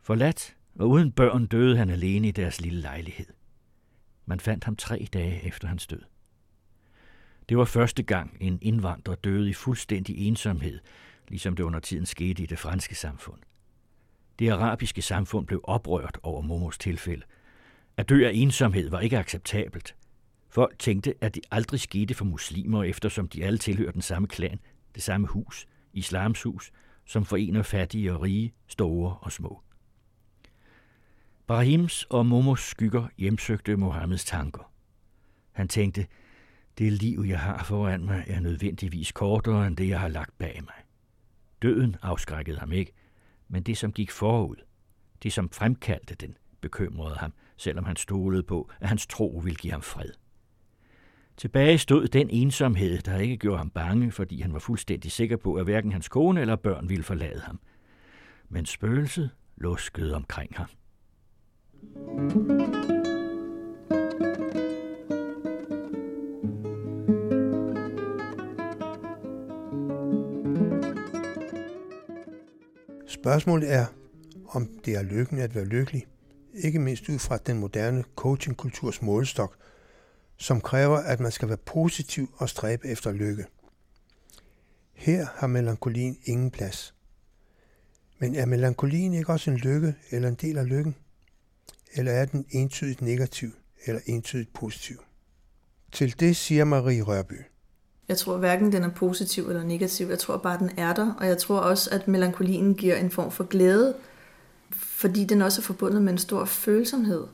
[0.00, 3.26] Forladt og uden børn døde han alene i deres lille lejlighed.
[4.26, 6.02] Man fandt ham tre dage efter hans død.
[7.48, 10.80] Det var første gang, en indvandrer døde i fuldstændig ensomhed,
[11.28, 13.40] ligesom det under tiden skete i det franske samfund.
[14.38, 17.24] Det arabiske samfund blev oprørt over Momos tilfælde.
[17.96, 19.94] At dø af ensomhed var ikke acceptabelt.
[20.48, 24.60] Folk tænkte, at det aldrig skete for muslimer, eftersom de alle tilhører den samme klan,
[24.94, 26.72] det samme hus, islams hus,
[27.04, 29.62] som forener fattige og rige, store og små.
[31.46, 34.72] Brahims og Momos skygger hjemsøgte Mohammeds tanker.
[35.52, 36.06] Han tænkte,
[36.78, 40.60] det liv, jeg har foran mig, er nødvendigvis kortere end det, jeg har lagt bag
[40.62, 40.74] mig.
[41.62, 42.92] Døden afskrækkede ham ikke,
[43.48, 44.56] men det, som gik forud,
[45.22, 49.72] det, som fremkaldte den, bekymrede ham, selvom han stolede på, at hans tro ville give
[49.72, 50.10] ham fred.
[51.36, 55.54] Tilbage stod den ensomhed, der ikke gjorde ham bange, fordi han var fuldstændig sikker på,
[55.54, 57.60] at hverken hans kone eller børn ville forlade ham.
[58.48, 60.68] Men spøgelset luskede omkring ham.
[73.06, 73.86] Spørgsmålet er,
[74.48, 76.06] om det er lykken at være lykkelig,
[76.54, 79.56] ikke mindst ud fra den moderne coachingkulturs målestok,
[80.36, 83.44] som kræver, at man skal være positiv og stræbe efter lykke.
[84.94, 86.94] Her har melankolien ingen plads.
[88.18, 90.96] Men er melankolien ikke også en lykke eller en del af lykken?
[91.94, 93.50] Eller er den entydigt negativ
[93.86, 94.96] eller entydigt positiv?
[95.92, 97.34] Til det siger Marie Rørby.
[98.08, 100.08] Jeg tror hverken den er positiv eller negativ.
[100.08, 101.14] Jeg tror bare, den er der.
[101.14, 103.94] Og jeg tror også, at melankolien giver en form for glæde,
[104.70, 107.24] fordi den også er forbundet med en stor følsomhed.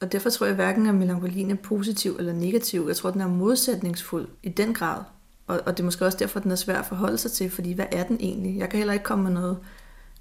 [0.00, 2.84] Og derfor tror jeg hverken, at melankolien er positiv eller negativ.
[2.88, 5.02] Jeg tror, den er modsætningsfuld i den grad.
[5.46, 7.72] Og, og det er måske også derfor, den er svær at forholde sig til, fordi
[7.72, 8.58] hvad er den egentlig?
[8.58, 9.58] Jeg kan heller ikke komme med noget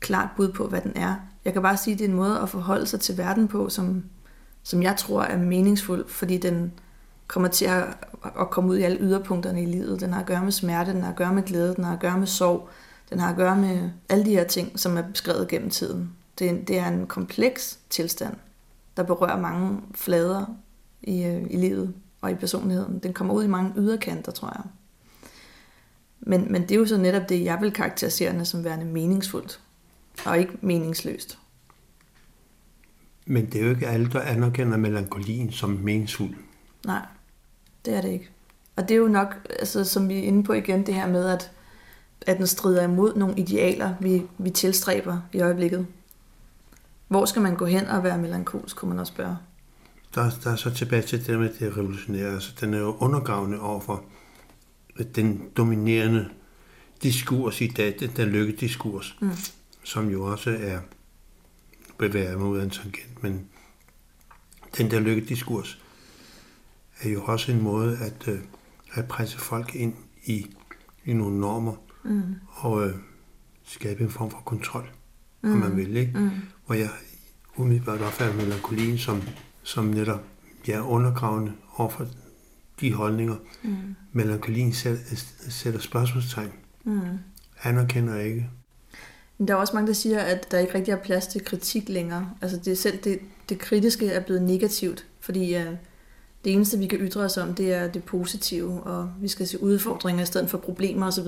[0.04, 1.16] klart bud på, hvad den er.
[1.46, 3.70] Jeg kan bare sige, at det er en måde at forholde sig til verden på,
[3.70, 4.04] som,
[4.64, 6.72] som jeg tror er meningsfuld, fordi den
[7.28, 7.84] kommer til at,
[8.40, 10.02] at komme ud i alle yderpunkterne i livet.
[10.02, 12.00] Den har at gøre med smerte, den har at gøre med glæde, den har at
[12.00, 12.70] gøre med sorg,
[13.10, 16.10] den har at gøre med alle de her ting, som er beskrevet gennem tiden.
[16.40, 18.34] Det, det er en kompleks tilstand,
[18.98, 20.46] der berører mange flader
[21.02, 23.00] i, øh, i livet og i personligheden.
[23.00, 24.64] Den kommer ud i mange yderkanter, tror jeg.
[26.20, 29.60] Men, men det er jo så netop det, jeg vil karakterisere som værende meningsfuldt,
[30.26, 31.40] og ikke meningsløst.
[33.26, 36.36] Men det er jo ikke alle, der anerkender melankolien som meningsfuld.
[36.86, 37.06] Nej,
[37.86, 38.30] det er det ikke.
[38.76, 41.30] Og det er jo nok, altså, som vi er inde på igen, det her med,
[41.30, 41.52] at,
[42.28, 45.88] at den strider imod nogle idealer, vi, vi tilstræber i øjeblikket.
[47.08, 49.38] Hvor skal man gå hen og være melankolsk, kunne man også spørge.
[50.16, 52.34] Der, der er så tilbage til det med det revolutionære.
[52.34, 54.04] Altså, den er jo undergravende overfor
[55.16, 56.30] den dominerende
[57.04, 59.32] diskurs i dag, den der lykkediskurs, mm.
[59.84, 60.80] Som jo også er
[61.98, 63.48] bevæger mig ud af en tangent, men
[64.78, 65.84] den der lykkediskurs
[67.02, 68.40] er jo også en måde at, øh,
[68.94, 69.94] at presse folk ind
[70.26, 70.48] i,
[71.06, 72.36] i nogle normer mm.
[72.50, 72.96] og øh,
[73.64, 74.90] skabe en form for kontrol,
[75.42, 75.52] mm.
[75.52, 75.78] om man mm.
[75.78, 75.98] vil.
[75.98, 76.20] Ikke?
[76.20, 76.30] Mm.
[76.66, 76.90] Hvor jeg
[77.58, 79.22] umiddelbart opfatter melankolien som,
[79.64, 80.24] som netop
[80.68, 82.08] ja, undergravende overfor
[82.80, 83.36] de holdninger.
[83.64, 83.96] Mm.
[84.12, 85.16] Melankolien sætter,
[85.50, 86.52] sætter spørgsmålstegn.
[86.84, 87.02] Mm.
[87.64, 88.50] Anerkender ikke.
[89.38, 91.90] Men der er også mange, der siger, at der ikke rigtig er plads til kritik
[91.90, 92.30] længere.
[92.42, 93.20] Altså det, selv det,
[93.50, 95.76] det kritiske er blevet negativt, fordi øh,
[96.44, 99.64] det eneste, vi kan ytre os om, det er det positive, og vi skal se
[99.64, 101.28] udfordringer i stedet for problemer osv.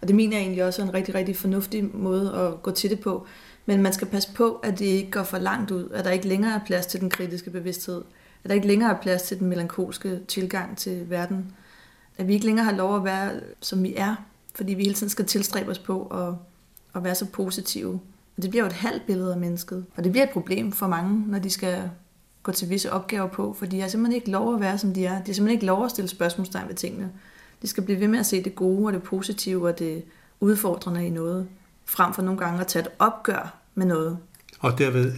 [0.00, 2.90] Og det mener jeg egentlig også er en rigtig, rigtig fornuftig måde at gå til
[2.90, 3.26] det på.
[3.66, 6.28] Men man skal passe på, at det ikke går for langt ud, at der ikke
[6.28, 8.02] længere er plads til den kritiske bevidsthed,
[8.44, 11.52] at der ikke længere er plads til den melankolske tilgang til verden,
[12.18, 14.14] at vi ikke længere har lov at være, som vi er,
[14.54, 16.34] fordi vi hele tiden skal tilstræbe os på at,
[16.94, 18.00] at være så positive.
[18.36, 20.86] Og det bliver jo et halvt billede af mennesket, og det bliver et problem for
[20.86, 21.90] mange, når de skal
[22.42, 25.06] gå til visse opgaver på, for de har simpelthen ikke lov at være, som de
[25.06, 25.10] er.
[25.10, 27.12] De har simpelthen ikke lov at stille spørgsmålstegn ved tingene.
[27.62, 30.04] De skal blive ved med at se det gode og det positive og det
[30.40, 31.48] udfordrende i noget,
[31.84, 34.18] frem for nogle gange at tage et opgør med noget.
[34.60, 35.12] Og derved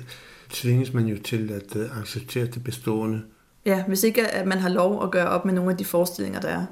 [0.51, 3.23] tvinges man jo til at uh, acceptere det bestående.
[3.67, 6.41] Ja, hvis ikke at man har lov at gøre op med nogle af de forestillinger,
[6.41, 6.67] der er,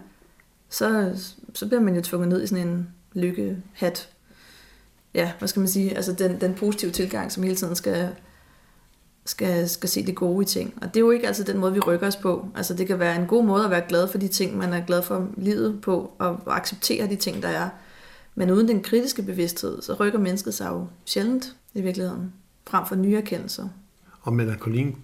[0.68, 1.12] så,
[1.54, 4.08] så bliver man jo tvunget ned i sådan en lykkehat.
[5.14, 5.96] Ja, hvad skal man sige?
[5.96, 8.08] Altså den, den positive tilgang, som hele tiden skal,
[9.24, 10.74] skal, skal se det gode i ting.
[10.82, 12.48] Og det er jo ikke altså den måde, vi rykker os på.
[12.56, 14.84] Altså det kan være en god måde at være glad for de ting, man er
[14.86, 17.68] glad for livet på, og acceptere de ting, der er.
[18.34, 22.32] Men uden den kritiske bevidsthed, så rykker mennesket sig jo sjældent i virkeligheden,
[22.66, 23.68] frem for nye erkendelser.
[24.22, 24.96] Og melankolien,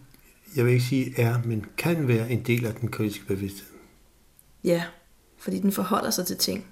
[0.56, 3.68] jeg vil ikke sige er, men kan være en del af den kritiske bevidsthed.
[4.64, 4.84] Ja,
[5.38, 6.66] fordi den forholder sig til ting.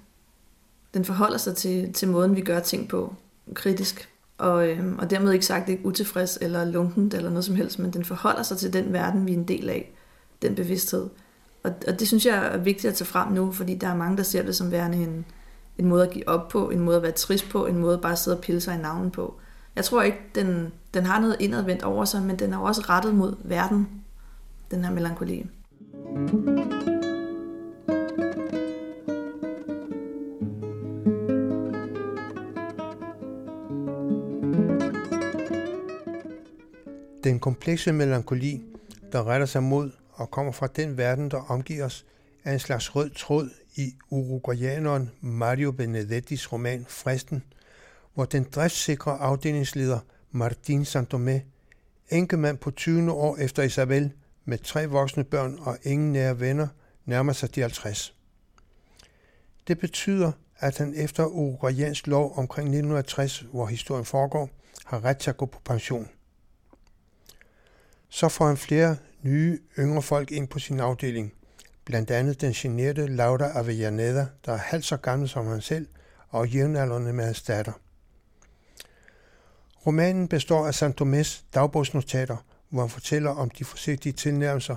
[0.93, 3.15] Den forholder sig til, til måden, vi gør ting på,
[3.53, 4.09] kritisk.
[4.37, 7.93] Og, øh, og dermed ikke sagt ikke utilfreds eller lunkent eller noget som helst, men
[7.93, 9.93] den forholder sig til den verden, vi er en del af,
[10.43, 11.09] den bevidsthed.
[11.63, 14.17] Og, og det synes jeg er vigtigt at tage frem nu, fordi der er mange,
[14.17, 15.25] der ser det som værende en,
[15.77, 18.01] en måde at give op på, en måde at være trist på, en måde at
[18.01, 19.35] bare sidde og pille sig i navnen på.
[19.75, 23.15] Jeg tror ikke, den, den har noget indadvendt over sig, men den er også rettet
[23.15, 23.87] mod verden,
[24.71, 25.45] den her melankoli.
[37.23, 38.61] Den komplekse melankoli,
[39.11, 42.05] der retter sig mod og kommer fra den verden, der omgiver os,
[42.43, 47.43] er en slags rød tråd i uruguayaneren Mario Benedettis roman Fristen,
[48.13, 49.99] hvor den driftssikre afdelingsleder
[50.31, 51.39] Martin Santomé,
[52.09, 54.11] enkemand på 20 år efter Isabel,
[54.45, 56.67] med tre voksne børn og ingen nære venner,
[57.05, 58.15] nærmer sig de 50.
[59.67, 64.49] Det betyder, at han efter uruguayansk lov omkring 1960, hvor historien foregår,
[64.85, 66.09] har ret til at gå på pension.
[68.13, 71.33] Så får han flere nye, yngre folk ind på sin afdeling–
[71.85, 75.87] blandt andet den generede Laura Avellaneda, der er halvt så gammel som han selv,
[76.29, 77.71] og jævnaldrende med hans datter.
[79.85, 82.37] Romanen består af Santomés dagbogsnotater,
[82.69, 84.75] hvor han fortæller om de forsigtige tilnærmelser,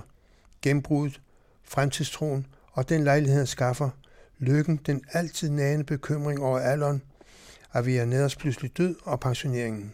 [0.61, 1.21] genbruddet,
[1.63, 3.89] fremtidstroen og den lejlighed, han skaffer,
[4.37, 7.01] lykken, den altid nagende bekymring over alderen,
[7.73, 9.93] Avellanedas pludselig død og pensioneringen.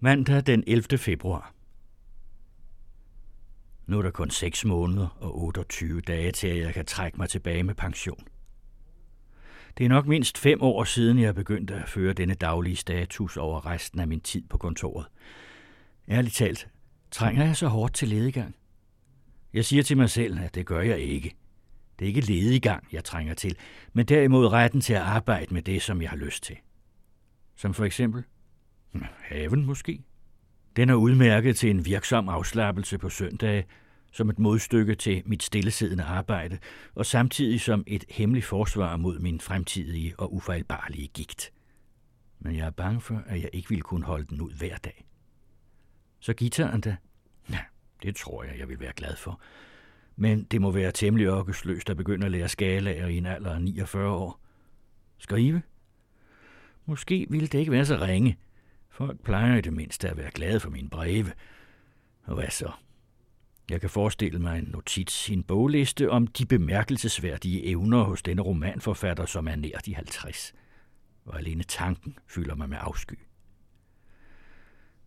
[0.00, 0.98] Mandag den 11.
[0.98, 1.54] februar.
[3.86, 7.28] Nu er der kun 6 måneder og 28 dage til, at jeg kan trække mig
[7.28, 8.24] tilbage med pension.
[9.78, 13.66] Det er nok mindst fem år siden, jeg begyndte at føre denne daglige status over
[13.66, 15.06] resten af min tid på kontoret.
[16.08, 16.68] Ærligt talt,
[17.10, 18.54] trænger jeg så hårdt til ledigang?
[19.52, 21.36] Jeg siger til mig selv, at det gør jeg ikke.
[21.98, 23.56] Det er ikke ledigang, jeg trænger til,
[23.92, 26.56] men derimod retten til at arbejde med det, som jeg har lyst til.
[27.56, 28.24] Som for eksempel
[29.02, 30.02] haven måske,
[30.76, 33.64] den er udmærket til en virksom afslappelse på søndage,
[34.12, 36.58] som et modstykke til mit stillesiddende arbejde,
[36.94, 41.52] og samtidig som et hemmeligt forsvar mod min fremtidige og ufejlbarlige gigt.
[42.40, 45.06] Men jeg er bange for, at jeg ikke vil kunne holde den ud hver dag.
[46.20, 46.96] Så gitaren da?
[47.50, 47.60] Ja,
[48.02, 49.40] det tror jeg, jeg vil være glad for.
[50.16, 53.62] Men det må være temmelig ørkesløst at begynde at lære skalaer i en alder af
[53.62, 54.40] 49 år.
[55.18, 55.62] Skrive?
[56.86, 58.36] Måske ville det ikke være så ringe,
[58.96, 61.32] Folk plejer i det mindste at være glade for mine breve.
[62.24, 62.72] Og hvad så?
[63.70, 68.42] Jeg kan forestille mig en notits i en bogliste om de bemærkelsesværdige evner hos denne
[68.42, 70.54] romanforfatter, som er nær de 50.
[71.24, 73.18] Og alene tanken fylder mig med afsky.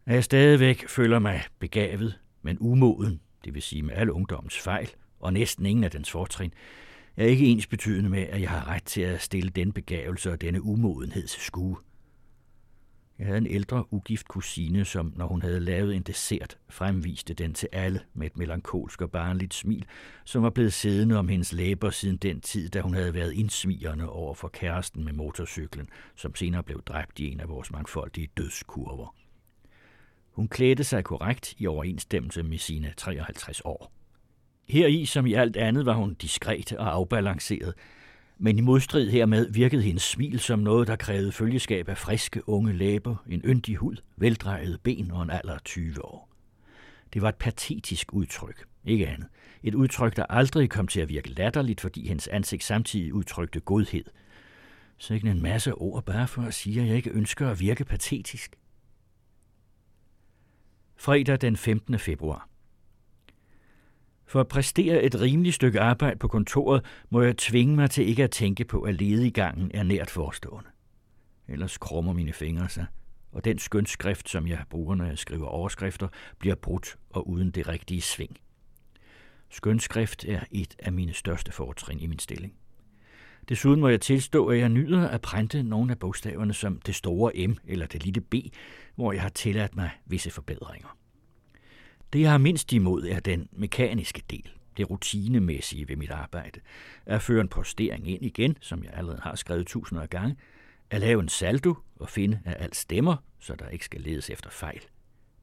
[0.06, 4.90] At jeg stadigvæk føler mig begavet, men umoden, det vil sige med al ungdommens fejl,
[5.20, 6.54] og næsten ingen af dens fortrin,
[7.18, 10.42] er ikke ens betydende med, at jeg har ret til at stille den begavelse og
[10.42, 11.78] denne umodenhed til skue.
[13.20, 17.53] Jeg havde en ældre, ugift kusine, som, når hun havde lavet en dessert, fremviste den
[17.53, 19.86] til alle med et melankolsk og barnligt smil,
[20.26, 24.09] som var blevet siddende om hendes læber siden den tid, da hun havde været indsmigerne
[24.09, 29.15] over for kæresten med motorcyklen, som senere blev dræbt i en af vores mangfoldige dødskurver.
[30.32, 33.91] Hun klædte sig korrekt i overensstemmelse med sine 53 år.
[34.70, 37.74] Her i, som i alt andet, var hun diskret og afbalanceret,
[38.42, 42.74] men i modstrid hermed virkede hendes smil som noget, der krævede følgeskab af friske unge
[42.74, 46.30] læber, en yndig hud, veldrejede ben og en alder af 20 år.
[47.14, 49.28] Det var et patetisk udtryk, ikke andet.
[49.64, 54.06] Et udtryk, der aldrig kom til at virke latterligt, fordi hendes ansigt samtidig udtrykte godhed.
[54.98, 57.86] Så ikke en masse ord bare for at sige, at jeg ikke ønsker at virke
[57.86, 58.56] patetisk.
[60.96, 62.00] Fredag den 15.
[62.00, 62.50] februar.
[64.30, 68.23] For at præstere et rimeligt stykke arbejde på kontoret, må jeg tvinge mig til ikke
[68.23, 70.69] at tænke på, at ledigangen er nært forestående.
[71.47, 72.86] Ellers krummer mine fingre sig,
[73.32, 76.07] og den skønskrift, som jeg bruger, når jeg skriver overskrifter,
[76.39, 78.38] bliver brudt og uden det rigtige sving.
[79.49, 82.53] Skønskrift er et af mine største fortrin i min stilling.
[83.49, 87.47] Desuden må jeg tilstå, at jeg nyder at printe nogle af bogstaverne som det store
[87.47, 88.36] M eller det lille B,
[88.95, 90.97] hvor jeg har tilladt mig visse forbedringer.
[92.14, 96.60] Det, jeg har mindst imod, er den mekaniske del, det rutinemæssige ved mit arbejde.
[97.05, 100.36] At føre en postering ind igen, som jeg allerede har skrevet tusinder af gange,
[100.89, 104.49] at lave en saldo og finde, at alt stemmer, så der ikke skal ledes efter
[104.49, 104.82] fejl.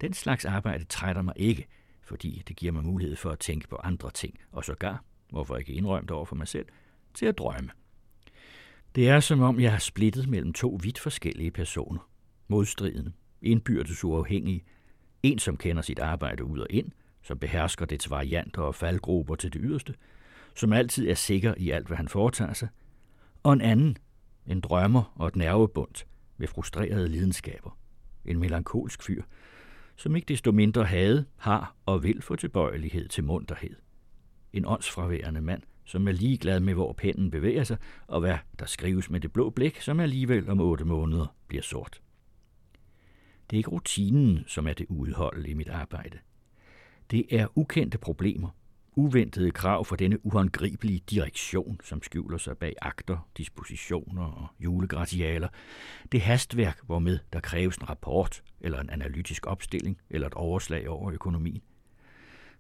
[0.01, 1.67] Den slags arbejde trætter mig ikke,
[2.03, 5.73] fordi det giver mig mulighed for at tænke på andre ting, og sågar, hvorfor ikke
[5.73, 6.67] indrømme over for mig selv,
[7.15, 7.71] til at drømme.
[8.95, 12.11] Det er som om, jeg har splittet mellem to vidt forskellige personer.
[12.49, 13.13] Modstridende,
[13.43, 14.65] indbyrdes uafhængige,
[15.27, 19.53] en, som kender sit arbejde ud og ind, som behersker dets varianter og faldgrupper til
[19.53, 19.95] det yderste,
[20.55, 22.69] som altid er sikker i alt, hvad han foretager sig,
[23.43, 23.97] og en anden,
[24.47, 26.07] en drømmer og et nervebundt
[26.37, 27.79] med frustrerede lidenskaber.
[28.25, 29.23] En melankolsk fyr,
[29.97, 33.77] som ikke desto mindre havde, har og vil få tilbøjelighed til munterhed.
[34.53, 39.11] En åndsfraværende mand, som er ligeglad med, hvor pennen bevæger sig, og hvad der skrives
[39.11, 42.01] med det blå blik, som alligevel om otte måneder bliver sort.
[43.51, 46.19] Det er ikke rutinen, som er det udholdelige i mit arbejde.
[47.11, 48.49] Det er ukendte problemer,
[48.97, 55.49] uventede krav for denne uhåndgribelige direktion, som skjuler sig bag akter, dispositioner og julegratialer.
[56.13, 61.13] Det hastværk, hvormed der kræves en rapport, eller en analytisk opstilling, eller et overslag over
[61.13, 61.63] økonomien.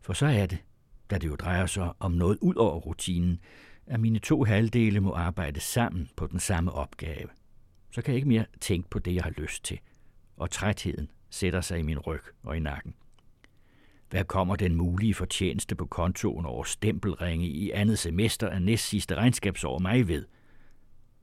[0.00, 0.58] For så er det,
[1.10, 3.40] da det jo drejer sig om noget ud over rutinen,
[3.86, 7.28] at mine to halvdele må arbejde sammen på den samme opgave.
[7.90, 9.78] Så kan jeg ikke mere tænke på det, jeg har lyst til–
[10.36, 12.94] og trætheden sætter sig i min ryg og i nakken.
[14.10, 19.14] Hvad kommer den mulige fortjeneste på kontoen over stempelringe i andet semester af næst sidste
[19.14, 20.26] regnskabsår mig ved?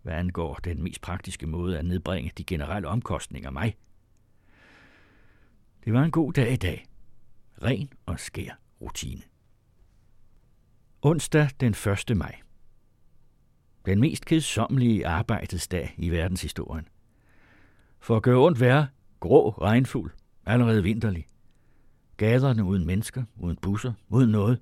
[0.01, 3.75] Hvad angår den mest praktiske måde at nedbringe de generelle omkostninger mig?
[5.85, 6.85] Det var en god dag i dag.
[7.63, 9.21] Ren og skær rutine.
[11.01, 11.75] Onsdag den
[12.09, 12.17] 1.
[12.17, 12.35] maj.
[13.85, 16.87] Den mest kedsommelige arbejdsdag i verdenshistorien.
[17.99, 18.87] For at gøre ondt værre,
[19.23, 20.11] Grå, regnfuld,
[20.45, 21.27] allerede vinterlig.
[22.17, 24.59] Gaderne uden mennesker, uden busser, uden noget.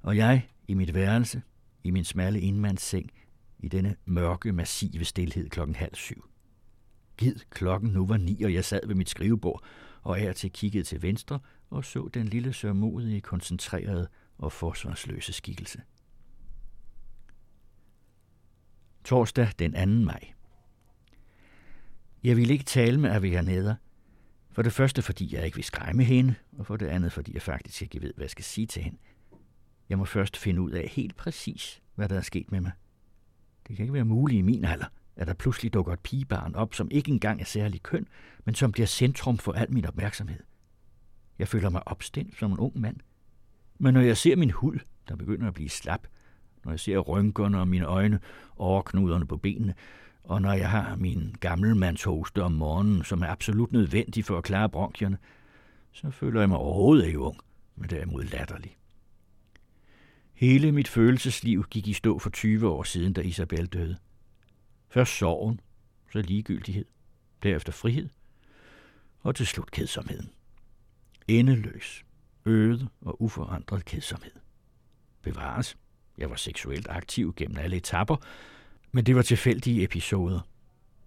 [0.00, 1.42] Og jeg i mit værelse,
[1.82, 3.10] i min smalle indmandsseng,
[3.58, 6.28] i denne mørke, massive stilhed klokken halv syv.
[7.16, 9.64] Gid klokken nu var ni, og jeg sad ved mit skrivebord,
[10.02, 14.08] og er til kiggede til venstre og så den lille sørmodige, koncentrerede
[14.38, 15.82] og forsvarsløse skikkelse.
[19.04, 20.04] Torsdag den 2.
[20.04, 20.34] maj.
[22.24, 23.74] Jeg ville ikke tale med Avianeda.
[24.52, 27.42] For det første, fordi jeg ikke vil skræmme hende, og for det andet, fordi jeg
[27.42, 28.98] faktisk ikke ved, hvad jeg skal sige til hende.
[29.88, 32.72] Jeg må først finde ud af helt præcis, hvad der er sket med mig.
[33.68, 36.74] Det kan ikke være muligt i min alder, at der pludselig dukker et pigebarn op,
[36.74, 38.08] som ikke engang er særlig køn,
[38.44, 40.40] men som bliver centrum for al min opmærksomhed.
[41.38, 42.96] Jeg føler mig opstemt som en ung mand.
[43.78, 46.06] Men når jeg ser min hud, der begynder at blive slap,
[46.64, 48.20] når jeg ser rynkerne og mine øjne,
[48.56, 49.74] overknuderne på benene,
[50.24, 54.68] og når jeg har min gammelmandshoste om morgenen, som er absolut nødvendig for at klare
[54.68, 55.18] bronkierne,
[55.92, 57.40] så føler jeg mig overhovedet ikke ung,
[57.76, 58.76] men derimod latterlig.
[60.32, 63.96] Hele mit følelsesliv gik i stå for 20 år siden, da Isabel døde.
[64.88, 65.60] Først sorgen,
[66.12, 66.84] så ligegyldighed,
[67.42, 68.08] derefter frihed,
[69.20, 70.30] og til slut kedsomheden.
[71.28, 72.04] Endeløs,
[72.46, 74.32] øde og uforandret kedsomhed.
[75.22, 75.76] Bevares,
[76.18, 78.16] jeg var seksuelt aktiv gennem alle etapper,
[78.94, 80.40] men det var tilfældige episoder.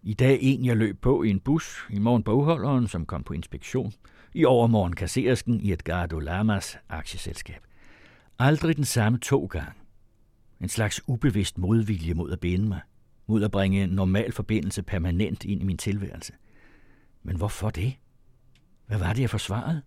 [0.03, 3.33] I dag en, jeg løb på i en bus, i morgen bogholderen, som kom på
[3.33, 3.93] inspektion,
[4.33, 7.61] i overmorgen kassersken i Edgardo Lamas aktieselskab.
[8.39, 9.71] Aldrig den samme to gange.
[10.61, 12.81] En slags ubevidst modvilje mod at binde mig,
[13.27, 16.33] mod at bringe en normal forbindelse permanent ind i min tilværelse.
[17.23, 17.93] Men hvorfor det?
[18.87, 19.81] Hvad var det, jeg forsvarede?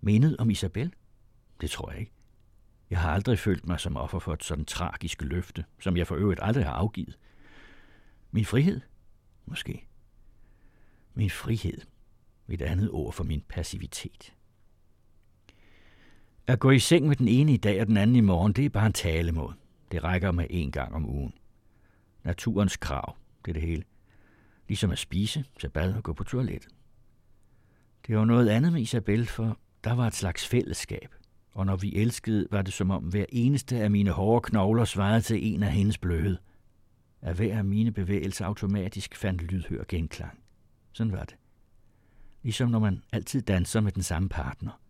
[0.00, 0.92] Mindet om Isabel?
[1.60, 2.12] Det tror jeg ikke.
[2.90, 6.14] Jeg har aldrig følt mig som offer for et sådan tragisk løfte, som jeg for
[6.14, 7.18] øvrigt aldrig har afgivet.
[8.30, 8.80] Min frihed?
[9.46, 9.86] Måske.
[11.14, 11.80] Min frihed.
[12.48, 14.34] Et andet ord for min passivitet.
[16.46, 18.64] At gå i seng med den ene i dag og den anden i morgen, det
[18.64, 19.54] er bare en talemåde.
[19.92, 21.34] Det rækker med én gang om ugen.
[22.24, 23.82] Naturens krav, det er det hele.
[24.68, 26.72] Ligesom at spise, tage bad og gå på toilettet.
[28.06, 31.14] Det var noget andet med Isabel, for der var et slags fællesskab.
[31.52, 35.20] Og når vi elskede, var det som om hver eneste af mine hårde knogler svarede
[35.20, 36.38] til en af hendes bløde.
[37.22, 40.38] At hver af mine bevægelser automatisk fandt lydhør genklang.
[40.92, 41.36] Sådan var det.
[42.42, 44.80] Ligesom når man altid danser med den samme partner.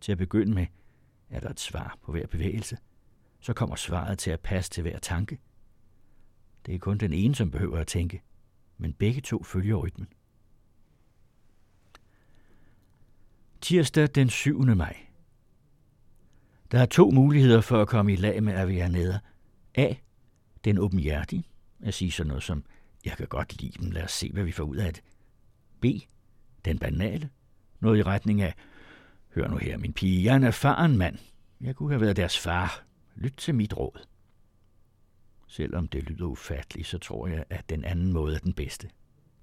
[0.00, 0.66] Til at begynde med
[1.30, 2.78] er der et svar på hver bevægelse.
[3.40, 5.38] Så kommer svaret til at passe til hver tanke.
[6.66, 8.22] Det er kun den ene, som behøver at tænke,
[8.78, 10.08] men begge to følger rytmen.
[13.60, 14.62] Tirsdag den 7.
[14.62, 14.96] maj.
[16.70, 19.18] Der er to muligheder for at komme i lag med Avianeda.
[19.74, 19.94] A.
[20.64, 21.44] Den åbenhjertige.
[21.82, 22.64] At sige sådan noget som,
[23.04, 25.02] jeg kan godt lide dem, lad os se, hvad vi får ud af det.
[25.80, 25.84] B.
[26.64, 27.30] Den banale.
[27.80, 28.54] Noget i retning af,
[29.34, 31.18] hør nu her, min pige, jeg er en erfaren mand.
[31.60, 32.82] Jeg kunne have været deres far.
[33.14, 34.06] Lyt til mit råd.
[35.46, 38.88] Selvom det lyder ufatteligt, så tror jeg, at den anden måde er den bedste.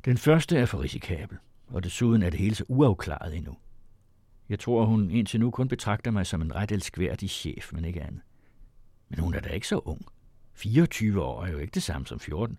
[0.05, 3.57] Den første er for risikabel, og desuden er det hele så uafklaret endnu.
[4.49, 8.01] Jeg tror, hun indtil nu kun betragter mig som en ret elskværdig chef, men ikke
[8.01, 8.21] andet.
[9.09, 10.05] Men hun er da ikke så ung.
[10.55, 12.57] 24 år er jo ikke det samme som 14,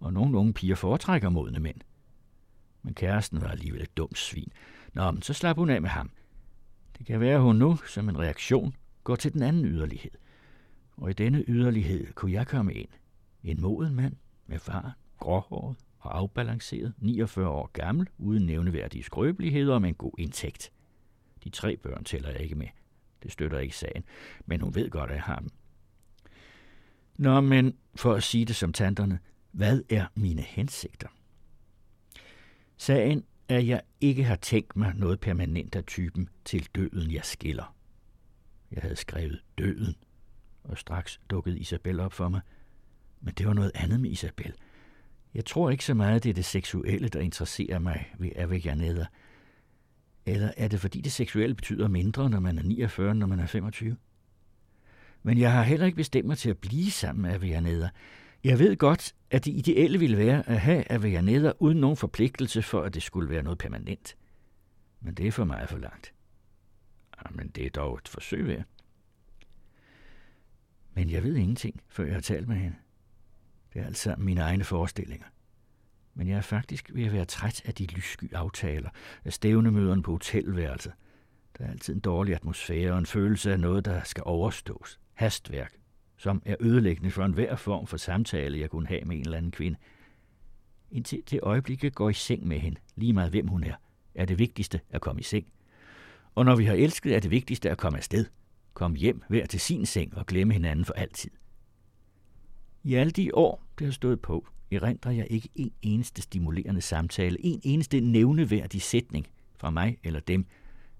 [0.00, 1.80] og nogle unge piger foretrækker modne mænd.
[2.82, 4.52] Men kæresten var alligevel et dumt svin.
[4.92, 6.10] Nå, men så slap hun af med ham.
[6.98, 10.10] Det kan være, at hun nu, som en reaktion, går til den anden yderlighed.
[10.96, 12.88] Og i denne yderlighed kunne jeg komme ind.
[13.44, 19.88] En moden mand med far, gråhåret og afbalanceret, 49 år gammel, uden nævneværdige skrøbeligheder med
[19.88, 20.72] en god indtægt.
[21.44, 22.68] De tre børn tæller jeg ikke med.
[23.22, 24.04] Det støtter ikke sagen,
[24.46, 25.50] men hun ved godt, at jeg har dem.
[27.18, 29.18] Nå, men for at sige det som tanterne,
[29.52, 31.08] hvad er mine hensigter?
[32.76, 37.24] Sagen er, at jeg ikke har tænkt mig noget permanent af typen til døden, jeg
[37.24, 37.74] skiller.
[38.70, 39.94] Jeg havde skrevet døden,
[40.64, 42.40] og straks dukkede Isabel op for mig.
[43.20, 44.54] Men det var noget andet med Isabel.
[45.34, 49.06] Jeg tror ikke så meget, det er det seksuelle, der interesserer mig ved Avejaneda.
[50.26, 53.46] Eller er det fordi det seksuelle betyder mindre, når man er 49, når man er
[53.46, 53.96] 25?
[55.26, 57.88] Men jeg har heller ikke bestemt mig til at blive sammen med Avianeder.
[58.44, 62.82] Jeg ved godt, at det ideelle ville være at have Avianeder uden nogen forpligtelse for,
[62.82, 64.16] at det skulle være noget permanent.
[65.00, 66.12] Men det er for meget for langt.
[67.18, 68.64] Ah, men det er dog et forsøg værd.
[70.94, 72.76] Men jeg ved ingenting, før jeg har talt med hende.
[73.74, 75.26] Det er altså mine egne forestillinger.
[76.14, 78.90] Men jeg er faktisk ved at være træt af de lyssky aftaler,
[79.24, 80.92] af stævnemøderne på hotelværelset.
[81.58, 85.00] Der er altid en dårlig atmosfære og en følelse af noget, der skal overstås.
[85.16, 85.72] Hastværk,
[86.16, 89.50] som er ødelæggende for enhver form for samtale, jeg kunne have med en eller anden
[89.50, 89.78] kvinde.
[90.90, 93.74] Indtil det øjeblikket går i seng med hende, lige meget hvem hun er,
[94.14, 95.46] er det vigtigste at komme i seng.
[96.34, 98.26] Og når vi har elsket, er det vigtigste at komme afsted.
[98.74, 101.30] Kom hjem hver til sin seng og glemme hinanden for altid.
[102.82, 107.36] I alle de år, det har stået på, erindrer jeg ikke en eneste stimulerende samtale,
[107.40, 110.46] en eneste nævneværdig sætning fra mig eller dem,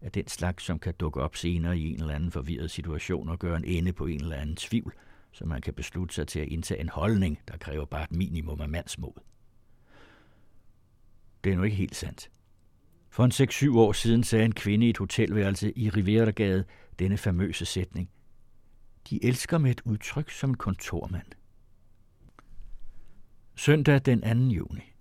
[0.00, 3.38] af den slags, som kan dukke op senere i en eller anden forvirret situation og
[3.38, 4.94] gøre en ende på en eller anden tvivl,
[5.32, 8.60] så man kan beslutte sig til at indtage en holdning, der kræver bare et minimum
[8.60, 9.12] af mandsmod.
[11.44, 12.30] Det er nu ikke helt sandt.
[13.10, 16.64] For en 6-7 år siden sagde en kvinde i et hotelværelse i Riveragade
[16.98, 18.10] denne famøse sætning.
[19.10, 21.26] De elsker med et udtryk som en kontormand.
[23.54, 24.54] Søndag den 2.
[24.54, 24.92] juni.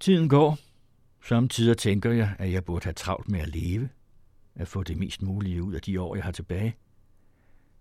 [0.00, 0.58] Tiden går.
[1.28, 3.88] Samtidig tænker jeg, at jeg burde have travlt med at leve,
[4.54, 6.76] at få det mest mulige ud af de år, jeg har tilbage.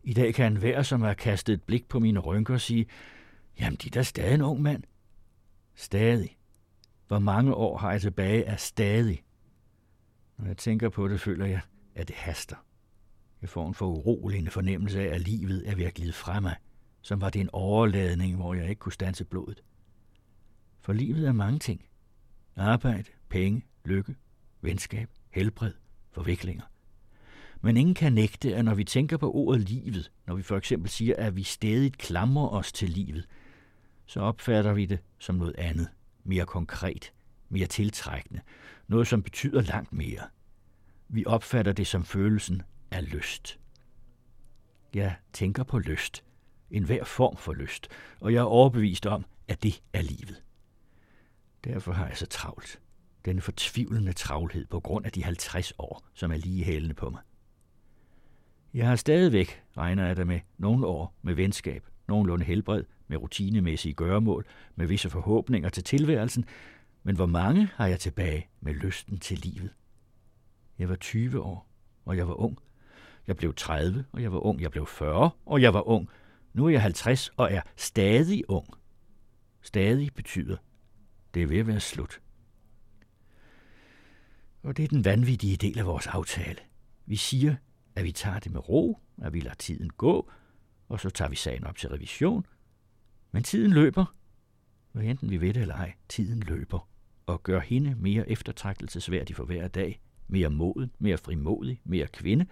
[0.04, 2.86] I dag kan en hver, som har kastet et blik på mine rynker, sige,
[3.60, 4.84] jamen, de er da stadig en ung mand.
[5.76, 6.38] Stadig.
[7.08, 9.24] Hvor mange år har jeg tilbage af stadig?
[10.38, 11.62] Når jeg tænker på det, føler jeg,
[11.96, 12.66] at det haster.
[13.42, 16.56] Jeg får en for uroligende fornemmelse af, at livet er ved at glide fra mig,
[17.02, 19.64] som var det en overladning, hvor jeg ikke kunne stanse blodet.
[20.82, 21.86] For livet er mange ting.
[22.56, 24.16] Arbejde, penge, lykke,
[24.62, 25.74] venskab, helbred,
[26.12, 26.64] forviklinger.
[27.62, 30.90] Men ingen kan nægte, at når vi tænker på ordet livet, når vi for eksempel
[30.90, 33.28] siger, at vi stadig klamrer os til livet,
[34.06, 35.88] så opfatter vi det som noget andet,
[36.24, 37.14] mere konkret,
[37.50, 38.42] mere tiltrækkende,
[38.88, 40.24] noget som betyder langt mere.
[41.10, 42.62] Vi opfatter det som følelsen
[42.92, 43.60] af lyst.
[44.94, 46.24] Jeg tænker på lyst,
[46.72, 47.88] en hver form for lyst,
[48.20, 50.44] og jeg er overbevist om, at det er livet.
[51.64, 52.80] Derfor har jeg så travlt.
[53.26, 57.22] Denne fortvivlende travlhed på grund af de 50 år, som er lige hælende på mig.
[58.74, 63.94] Jeg har stadigvæk, regner jeg da med, nogle år med venskab, nogenlunde helbred, med rutinemæssige
[63.94, 64.46] gøremål,
[64.76, 66.46] med visse forhåbninger til tilværelsen,
[67.04, 69.70] men hvor mange har jeg tilbage med lysten til livet?
[70.80, 71.68] Jeg var 20 år,
[72.06, 72.58] og jeg var ung.
[73.28, 74.62] Jeg blev 30, og jeg var ung.
[74.62, 76.10] Jeg blev 40, og jeg var ung.
[76.54, 78.68] Nu er jeg 50 og er stadig ung.
[79.62, 80.58] Stadig betyder,
[81.34, 82.22] det er ved at være slut.
[84.66, 86.60] Og det er den vanvittige del af vores aftale.
[87.06, 87.56] Vi siger,
[87.96, 90.32] at vi tager det med ro, at vi lader tiden gå,
[90.90, 92.46] og så tager vi sagen op til revision.
[93.32, 94.16] Men tiden løber.
[94.94, 96.90] og enten vi ved det eller ej, tiden løber
[97.26, 102.46] og gør hende mere eftertragtelsesværdig for hver dag, mere moden, mere frimodig, mere kvinde,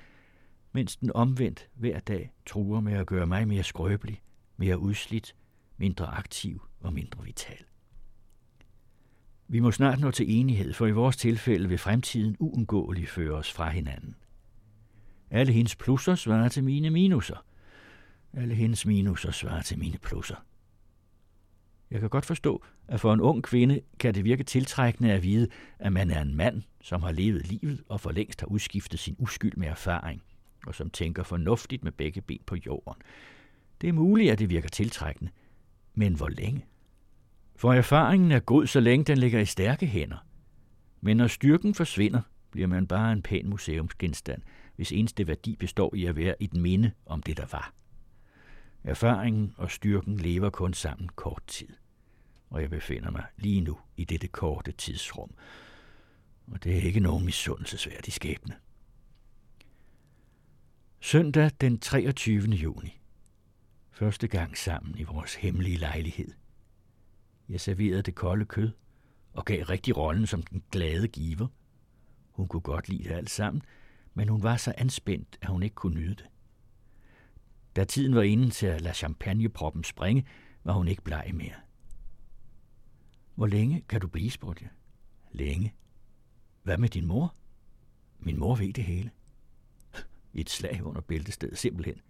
[0.71, 4.21] mens den omvendt hver dag truer med at gøre mig mere skrøbelig,
[4.57, 5.35] mere udslidt,
[5.77, 7.65] mindre aktiv og mindre vital.
[9.47, 13.51] Vi må snart nå til enighed, for i vores tilfælde vil fremtiden uundgåeligt føre os
[13.51, 14.15] fra hinanden.
[15.29, 17.45] Alle hendes plusser svarer til mine minuser.
[18.33, 20.35] Alle hendes minuser svarer til mine plusser.
[21.91, 25.47] Jeg kan godt forstå, at for en ung kvinde kan det virke tiltrækkende at vide,
[25.79, 29.15] at man er en mand, som har levet livet og for længst har udskiftet sin
[29.19, 30.23] uskyld med erfaring,
[30.67, 33.01] og som tænker fornuftigt med begge ben på jorden.
[33.81, 35.31] Det er muligt, at det virker tiltrækkende,
[35.93, 36.65] men hvor længe?
[37.55, 40.25] For erfaringen er god, så længe den ligger i stærke hænder.
[41.01, 44.41] Men når styrken forsvinder, bliver man bare en pæn museumsgenstand,
[44.75, 47.73] hvis eneste værdi består i at være et minde om det, der var.
[48.83, 51.69] Erfaringen og styrken lever kun sammen kort tid
[52.53, 55.31] og jeg befinder mig lige nu i dette korte tidsrum.
[56.47, 58.55] Og det er ikke nogen misundelsesværdig skæbne.
[60.99, 62.49] Søndag den 23.
[62.49, 63.01] juni.
[63.91, 66.31] Første gang sammen i vores hemmelige lejlighed.
[67.53, 68.71] Jeg serverede det kolde kød
[69.33, 71.47] og gav rigtig rollen som den glade giver.
[72.31, 73.61] Hun kunne godt lide det alt sammen,
[74.13, 76.25] men hun var så anspændt, at hun ikke kunne nyde det.
[77.75, 80.25] Da tiden var inde til at lade champagneproppen springe,
[80.63, 81.55] var hun ikke bleg mere.
[83.35, 84.71] Hvor længe kan du blive, spurgte jeg.
[85.31, 85.73] Længe.
[86.63, 87.35] Hvad med din mor?
[88.19, 89.11] Min mor ved det hele.
[90.33, 92.01] Et slag under bæltestedet, simpelthen.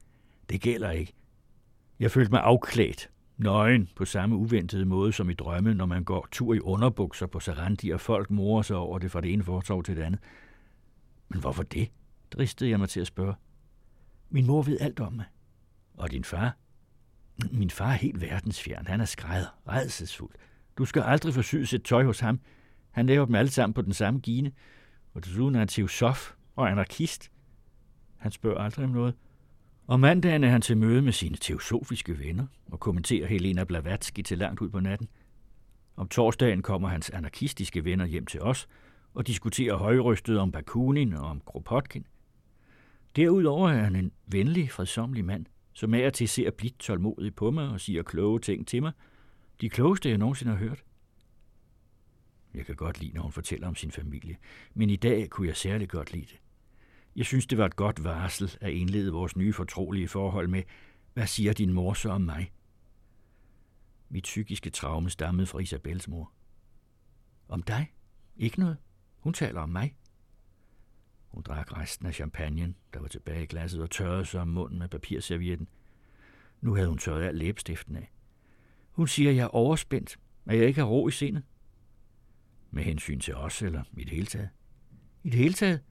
[0.50, 1.14] Det gælder ikke.
[2.00, 3.10] Jeg følte mig afklædt,
[3.44, 7.40] nøgen, på samme uventede måde som i drømme, når man går tur i underbukser på
[7.40, 10.20] Sarandi, og folk morer sig over det fra det ene fortov til det andet.
[11.30, 11.90] Men hvorfor det?
[12.32, 13.36] dristede jeg mig til at spørge.
[14.30, 15.26] Min mor ved alt om mig.
[15.98, 16.58] Og din far?
[17.52, 18.88] Min far er helt verdensfjern.
[18.88, 20.34] Han er skrædder, redselsfuld.
[20.78, 22.40] Du skal aldrig forsyde sit tøj hos ham.
[22.92, 24.52] Han laver dem alle sammen på den samme gine,
[25.14, 27.32] og desuden er han teosof og anarkist.
[28.18, 29.16] Han spørger aldrig om noget.
[29.94, 34.38] Om mandagen er han til møde med sine teosofiske venner og kommenterer Helena Blavatsky til
[34.38, 35.08] langt ud på natten.
[35.96, 38.68] Om torsdagen kommer hans anarkistiske venner hjem til os
[39.14, 42.06] og diskuterer højrystet om Bakunin og om Kropotkin.
[43.16, 47.70] Derudover er han en venlig, fredsomlig mand, som er til ser blidt tålmodig på mig
[47.70, 48.92] og siger kloge ting til mig–
[49.62, 50.84] de klogeste, jeg nogensinde har hørt.
[52.54, 54.38] Jeg kan godt lide, når hun fortæller om sin familie,
[54.74, 56.40] men i dag kunne jeg særligt godt lide det.
[57.16, 60.64] Jeg synes, det var et godt varsel at indlede vores nye fortrolige forhold med,
[61.14, 62.52] hvad siger din mor så om mig?
[64.10, 66.32] Mit psykiske traume stammede fra Isabels mor.
[67.48, 67.94] Om dig?
[68.38, 68.78] Ikke noget.
[69.20, 69.96] Hun taler om mig.
[71.28, 74.80] Hun drak resten af champagnen, der var tilbage i glasset, og tørrede sig om munden
[74.80, 75.68] med papirservietten.
[76.62, 78.12] Nu havde hun tørret al læbestiften af.
[78.92, 81.44] Hun siger, at jeg er overspændt, at jeg ikke har ro i sindet.
[82.72, 84.50] Med hensyn til os, eller i det hele taget?
[85.24, 85.82] I det hele taget?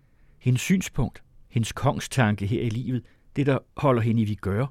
[0.43, 3.03] Hendes synspunkt, hendes kongstanke her i livet,
[3.36, 4.66] det der holder hende i vi gør,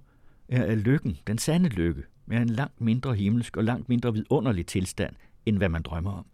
[0.49, 4.65] er at lykken, den sande lykke, er en langt mindre himmelsk og langt mindre vidunderlig
[4.65, 5.15] tilstand,
[5.45, 6.26] end hvad man drømmer om.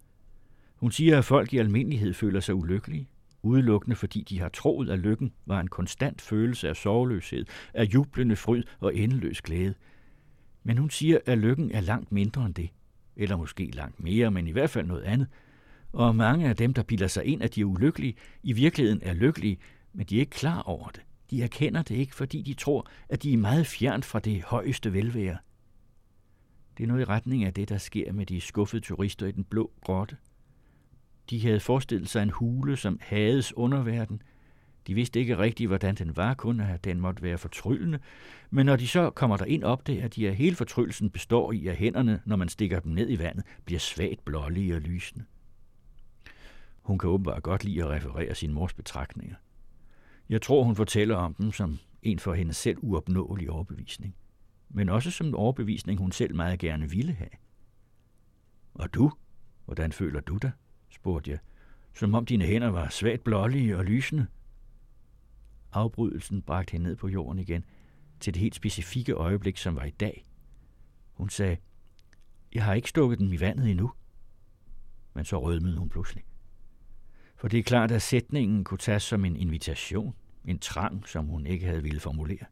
[0.76, 3.08] Hun siger, at folk i almindelighed føler sig ulykkelige,
[3.44, 8.36] udelukkende fordi de har troet, at lykken var en konstant følelse af sorgløshed, af jublende
[8.36, 9.74] fryd og endeløs glæde–
[10.68, 12.70] men hun siger, at lykken er langt mindre end det.
[13.16, 15.28] Eller måske langt mere, men i hvert fald noget andet.
[15.98, 19.14] Og mange af dem, der bilder sig ind, at de er ulykkelige, i virkeligheden er
[19.14, 19.58] lykkelige,
[19.94, 21.02] men de er ikke klar over det.
[21.32, 24.94] De erkender det ikke, fordi de tror, at de er meget fjernt fra det højeste
[24.94, 25.38] velvære.
[26.78, 29.44] Det er noget i retning af det, der sker med de skuffede turister i den
[29.44, 30.18] blå grotte.
[31.30, 34.22] De havde forestillet sig en hule, som hades underverden–
[34.88, 38.00] de vidste ikke rigtigt, hvordan den var, kun at den måtte være fortryllende.
[38.50, 41.52] Men når de så kommer der ind op det, at de af hele fortryllelsen består
[41.52, 45.26] i, at hænderne, når man stikker dem ned i vandet, bliver svagt blålige og lysende.
[46.88, 49.36] Hun kan åbenbart godt lide at referere sin mors betragtninger.
[50.30, 54.16] Jeg tror, hun fortæller om dem som en for hende selv uopnåelig overbevisning.
[54.70, 57.30] Men også som en overbevisning, hun selv meget gerne ville have.
[58.74, 59.12] Og du?
[59.66, 60.52] Hvordan føler du dig?
[60.90, 61.40] spurgte jeg,
[61.94, 64.28] som om dine hænder var svagt blålige og lysende.
[65.74, 67.66] Afbrydelsen bragte hende ned på jorden igen,
[68.20, 70.26] til det helt specifikke øjeblik, som var i dag.
[71.14, 71.58] Hun sagde,
[72.54, 73.92] jeg har ikke stukket dem i vandet endnu.
[75.14, 76.27] Men så rødmede hun pludselig.
[77.38, 80.16] For det er klart, at sætningen kunne tages som en invitation,
[80.46, 82.46] en trang, som hun ikke havde ville formulere.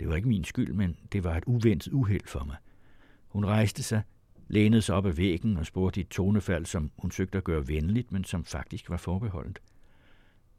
[0.00, 2.56] Det var ikke min skyld, men det var et uventet uheld for mig.
[3.28, 4.02] Hun rejste sig,
[4.48, 7.68] lænede sig op ad væggen og spurgte i et tonefald, som hun søgte at gøre
[7.68, 9.62] venligt, men som faktisk var forbeholdent.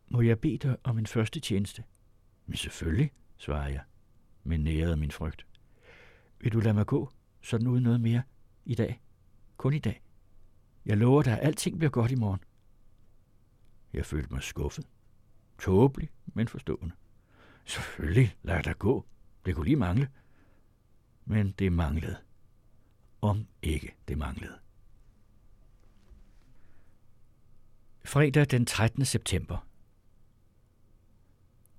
[0.08, 1.84] Må jeg bede dig om en første tjeneste?
[2.46, 3.82] Men selvfølgelig, svarede jeg,
[4.44, 5.46] men nærede min frygt.
[6.40, 7.10] Vil du lade mig gå,
[7.42, 8.22] sådan uden noget mere,
[8.66, 9.02] i dag?
[9.58, 10.02] Kun i dag.
[10.86, 12.40] Jeg lover dig, at alting bliver godt i morgen.
[13.96, 14.88] Jeg følte mig skuffet.
[15.60, 16.96] Tåbelig, men forstående.
[17.66, 19.06] Selvfølgelig, lad dig gå.
[19.46, 20.10] Det kunne lige mangle.
[21.26, 22.18] Men det manglede.
[23.22, 24.60] Om ikke det manglede.
[28.06, 29.06] Fredag den 13.
[29.06, 29.68] september.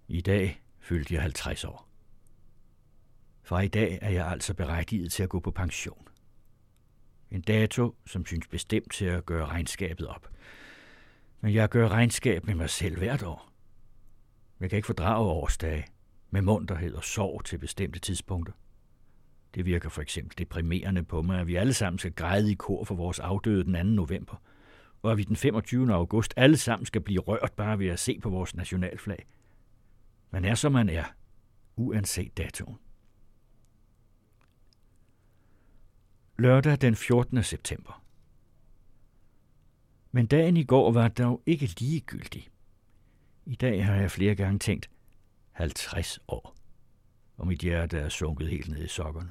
[0.09, 1.89] I dag fyldte jeg 50 år.
[3.43, 6.09] Fra i dag er jeg altså berettiget til at gå på pension.
[7.31, 10.29] En dato, som synes bestemt til at gøre regnskabet op.
[11.47, 13.53] Men jeg gør regnskab med mig selv hvert år.
[14.61, 15.87] Jeg kan ikke fordrage årsdage
[16.31, 18.53] med munterhed og sorg til bestemte tidspunkter.
[19.55, 22.85] Det virker for eksempel deprimerende på mig, at vi alle sammen skal græde i kor
[22.85, 23.83] for vores afdøde den 2.
[23.83, 24.43] november,
[25.03, 25.95] og at vi den 25.
[25.95, 29.27] august alle sammen skal blive rørt bare ved at se på vores nationalflag.
[30.31, 31.05] Man er, som man er,
[31.77, 32.79] uanset datoen.
[36.39, 37.43] Lørdag den 14.
[37.43, 38.06] september.
[40.17, 42.49] Men dagen i går var dog ikke ligegyldig.
[43.47, 44.91] I dag har jeg flere gange tænkt,
[45.53, 46.57] 50 år,
[47.37, 49.29] og mit hjerte er sunket helt ned i sokkerne.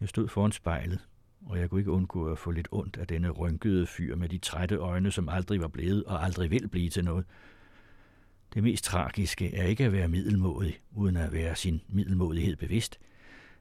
[0.00, 1.06] Jeg stod foran spejlet,
[1.46, 4.38] og jeg kunne ikke undgå at få lidt ondt af denne rynkede fyr med de
[4.38, 7.24] trætte øjne, som aldrig var blevet og aldrig vil blive til noget.
[8.54, 12.98] Det mest tragiske er ikke at være middelmådig, uden at være sin middelmådighed bevidst.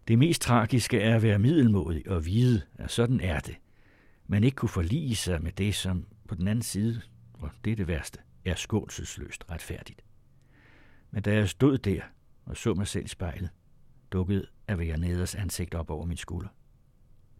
[0.07, 3.55] Det mest tragiske er at være middelmådig og vide, at sådan er det.
[4.27, 7.01] Man ikke kunne forlige sig med det, som på den anden side,
[7.33, 10.03] og det er det værste, er skånselsløst retfærdigt.
[11.11, 12.01] Men da jeg stod der
[12.45, 13.49] og så mig selv i spejlet,
[14.11, 16.49] dukkede Avianeders ansigt op over min skulder.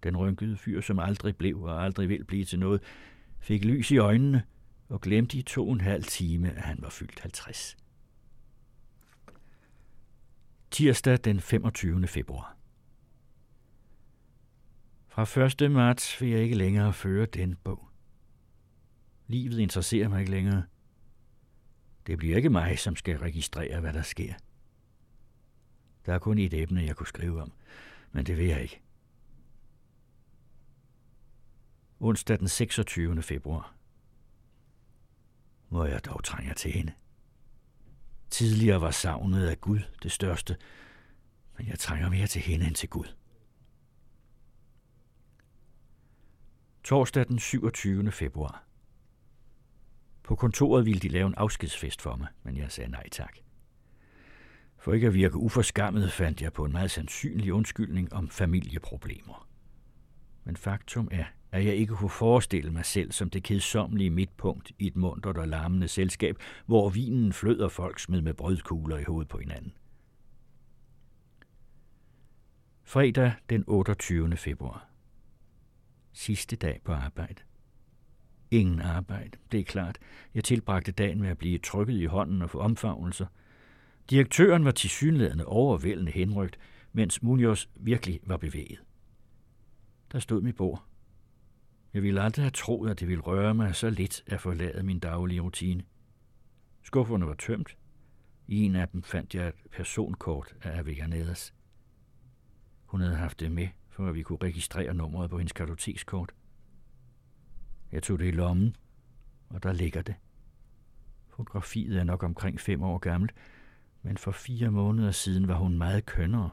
[0.04, 2.82] Den rynkede fyr, som aldrig blev og aldrig vil blive til noget,
[3.40, 4.44] fik lys i øjnene
[4.90, 7.78] og glemte i to og en halv time, at han var fyldt 50.
[10.72, 12.08] Tirsdag den 25.
[12.08, 12.58] februar.
[15.16, 15.72] Fra 1.
[15.72, 17.90] marts vil jeg ikke længere føre den bog.
[19.28, 20.64] Livet interesserer mig ikke længere.
[22.08, 24.34] Det bliver ikke mig, som skal registrere, hvad der sker.
[26.06, 27.52] Der er kun et emne, jeg kunne skrive om,
[28.12, 28.82] men det vil jeg ikke.
[32.00, 33.22] Onsdag den 26.
[33.22, 33.76] februar.
[35.70, 36.92] Hvor jeg dog trænger til hende.
[38.30, 40.58] Tidligere var savnet af Gud det største,
[41.58, 43.23] men jeg trænger mere til hende end til Gud.
[46.84, 48.12] Torsdag den 27.
[48.12, 48.64] februar.
[50.24, 53.38] På kontoret ville de lave en afskedsfest for mig, men jeg sagde nej tak.
[54.78, 59.48] For ikke at virke uforskammet, fandt jeg på en meget sandsynlig undskyldning om familieproblemer.
[60.44, 64.88] Men faktum er, at jeg ikke kunne forestille mig selv som det kedsommelige midtpunkt i
[64.88, 69.30] et muntert og larmende selskab, hvor vinen flød og folk smed med brødkugler i hovedet
[69.30, 69.74] på hinanden.
[72.84, 74.38] Fredag den 28.
[74.38, 74.93] februar.
[76.14, 77.42] Sidste dag på arbejde.
[78.52, 80.00] Ingen arbejde, det er klart.
[80.34, 83.26] Jeg tilbragte dagen med at blive trykket i hånden og få omfavnelser.
[84.10, 86.60] Direktøren var tilsyneladende overvældende henrygt,
[86.92, 88.84] mens Munoz virkelig var bevæget.
[90.12, 90.86] Der stod mit bord.
[91.94, 95.00] Jeg ville aldrig have troet, at det ville røre mig så lidt at forlade min
[95.00, 95.84] daglige rutine.
[96.84, 97.78] Skufferne var tømt.
[98.48, 101.54] I en af dem fandt jeg et personkort af Avellanedas.
[102.86, 106.34] Hun havde haft det med, for at vi kunne registrere nummeret på hendes kartotekskort.
[107.92, 108.76] Jeg tog det i lommen,
[109.50, 110.16] og der ligger det.
[111.28, 113.34] Fotografiet er nok omkring fem år gammelt,
[114.02, 116.50] men for fire måneder siden var hun meget kønnere.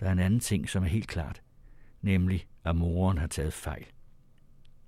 [0.00, 1.42] Der er en anden ting, som er helt klart,
[2.00, 3.86] nemlig at moren har taget fejl.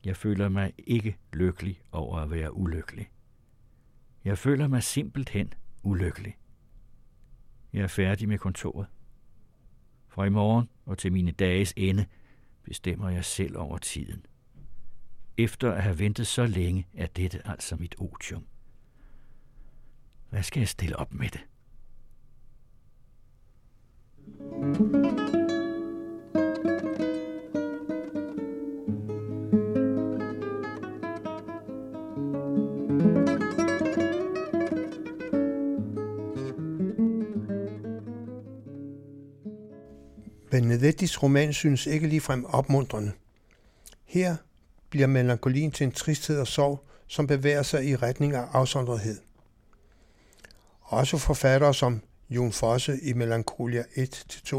[0.05, 3.11] Jeg føler mig ikke lykkelig over at være ulykkelig.
[4.25, 6.39] Jeg føler mig simpelthen ulykkelig.
[7.73, 8.87] Jeg er færdig med kontoret.
[10.15, 12.07] For i morgen og til mine dages ende
[12.63, 14.27] bestemmer jeg selv over tiden.
[15.39, 18.47] Efter at have ventet så længe, er dette altså mit otium.
[20.31, 21.41] Hvad skal jeg stille op med det?
[24.37, 25.44] thank you
[40.55, 43.13] Benedettis roman synes ikke ligefrem opmuntrende.
[44.05, 44.37] Her
[44.91, 49.19] bliver melankolien til en tristhed og sorg, som bevæger sig i retning af afsondrethed.
[50.83, 52.01] Også forfattere som
[52.31, 54.55] Jon Fosse i Melancholia 1-2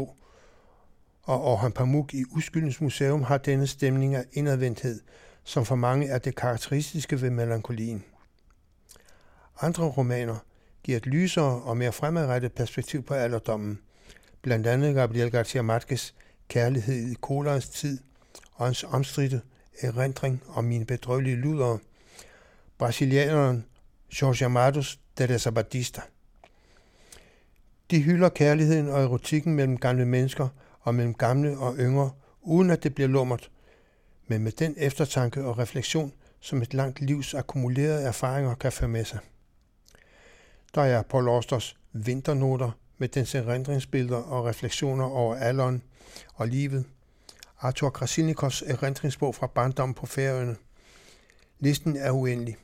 [1.22, 5.00] og Orhan Pamuk i Uskyldens Museum har denne stemning af indadvendthed,
[5.44, 8.04] som for mange er det karakteristiske ved melankolien.
[9.60, 10.36] Andre romaner
[10.82, 13.78] giver et lysere og mere fremadrettet perspektiv på alderdommen,
[14.46, 16.12] blandt andet Gabriel Garcia Marquez
[16.48, 17.98] Kærlighed i kolerens tid
[18.54, 19.40] og hans omstridte
[19.80, 21.78] erindring om mine bedrøvelige luder,
[22.78, 23.64] brasilianeren
[24.22, 26.00] Jorge Amados Teresa Batista.
[27.90, 30.48] De hylder kærligheden og erotikken mellem gamle mennesker
[30.80, 32.10] og mellem gamle og yngre,
[32.42, 33.50] uden at det bliver lummert,
[34.26, 39.04] men med den eftertanke og refleksion, som et langt livs akkumulerede erfaringer kan føre med
[39.04, 39.18] sig.
[40.74, 45.82] Der er Paul Austers vinternoter med dens erindringsbilleder og refleksioner over alderen
[46.34, 46.84] og livet.
[47.60, 50.56] Arthur Krasinikos erindringsbog fra barndommen på Færøerne.
[51.58, 52.56] Listen er uendelig.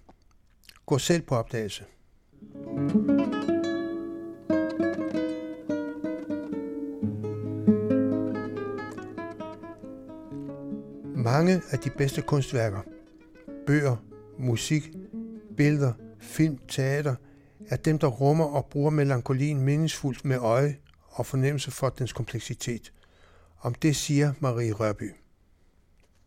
[0.86, 1.84] Gå selv på opdagelse.
[11.16, 12.80] Mange af de bedste kunstværker,
[13.66, 13.96] bøger,
[14.38, 14.90] musik,
[15.56, 17.14] billeder, film, teater,
[17.68, 20.76] er dem, der rummer og bruger melankolien meningsfuldt med øje
[21.08, 22.92] og fornemmelse for dens kompleksitet.
[23.60, 25.10] Om det siger Marie Rørby.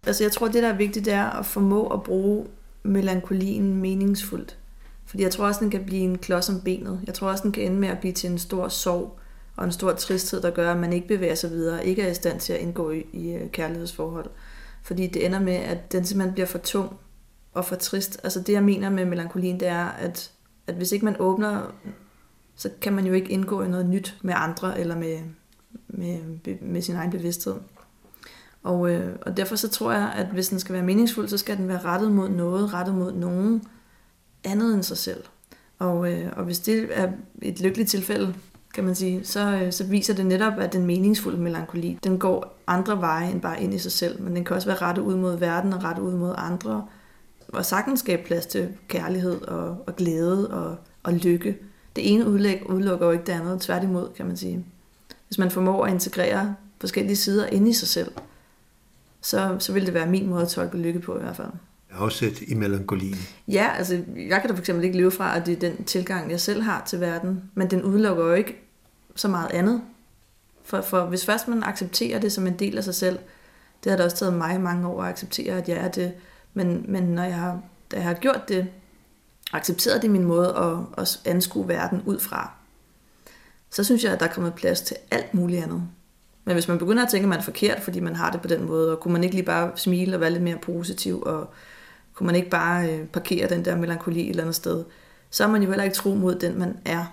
[0.08, 2.46] Altså jeg tror, det der er vigtigt, det er at formå at bruge
[2.84, 4.58] melankolien meningsfuldt.
[5.06, 7.02] Fordi jeg tror også, den kan blive en klods om benet.
[7.06, 9.20] Jeg tror også, den kan ende med at blive til en stor sorg
[9.56, 12.14] og en stor tristhed, der gør, at man ikke bevæger sig videre, ikke er i
[12.14, 14.30] stand til at indgå i, i øh, kærlighedsforhold.
[14.84, 16.98] Fordi det ender med, at den simpelthen bliver for tung
[17.54, 18.20] og for trist.
[18.24, 20.32] Altså det, jeg mener med melankolien, det er, at,
[20.68, 21.62] at hvis ikke man åbner,
[22.56, 25.20] så kan man jo ikke indgå i noget nyt med andre eller med,
[25.88, 26.20] med,
[26.62, 27.56] med sin egen bevidsthed.
[28.64, 31.58] Og, øh, og derfor så tror jeg, at hvis den skal være meningsfuld, så skal
[31.58, 33.64] den være rettet mod noget, rettet mod nogen
[34.44, 35.24] andet end sig selv.
[35.80, 37.12] Og, øh, og hvis det er
[37.42, 38.34] et lykkeligt tilfælde,
[38.74, 42.58] kan man sige, så, øh, så viser det netop, at den meningsfulde melankoli, den går
[42.68, 45.16] andre veje end bare ind i sig selv, men den kan også være rettet ud
[45.16, 46.88] mod verden og rettet ud mod andre,
[47.56, 51.58] og sagtens skabe plads til kærlighed og, og glæde og, og lykke.
[51.96, 54.66] Det ene udlæg udelukker jo ikke det andet, tværtimod kan man sige.
[55.28, 58.12] Hvis man formår at integrere forskellige sider ind i sig selv,
[59.22, 61.52] så, så vil det være min måde at tolke lykke på i hvert fald.
[61.92, 63.18] Afsæt i melankolien.
[63.48, 66.32] Ja, altså jeg kan da for eksempel ikke leve fra, at det er den tilgang,
[66.32, 68.62] jeg selv har til verden, men den udelukker jo ikke
[69.16, 69.82] så meget andet.
[70.64, 73.20] For, for hvis først man accepterer det som en del af sig selv,
[73.84, 76.14] det har det også taget mig mange år at acceptere, at jeg er det.
[76.56, 78.68] Men, men når jeg har, da jeg har gjort det,
[79.54, 82.52] accepteret det min måde at, at anskue verden ud fra,
[83.70, 85.84] så synes jeg, at der er kommet plads til alt muligt andet.
[86.46, 88.48] Men hvis man begynder at tænke, at man er forkert, fordi man har det på
[88.48, 91.50] den måde, og kunne man ikke lige bare smile og være lidt mere positiv, og
[92.14, 94.84] kunne man ikke bare øh, parkere den der melankoli et eller andet sted,
[95.30, 97.06] så er man jo heller ikke tro mod den, man er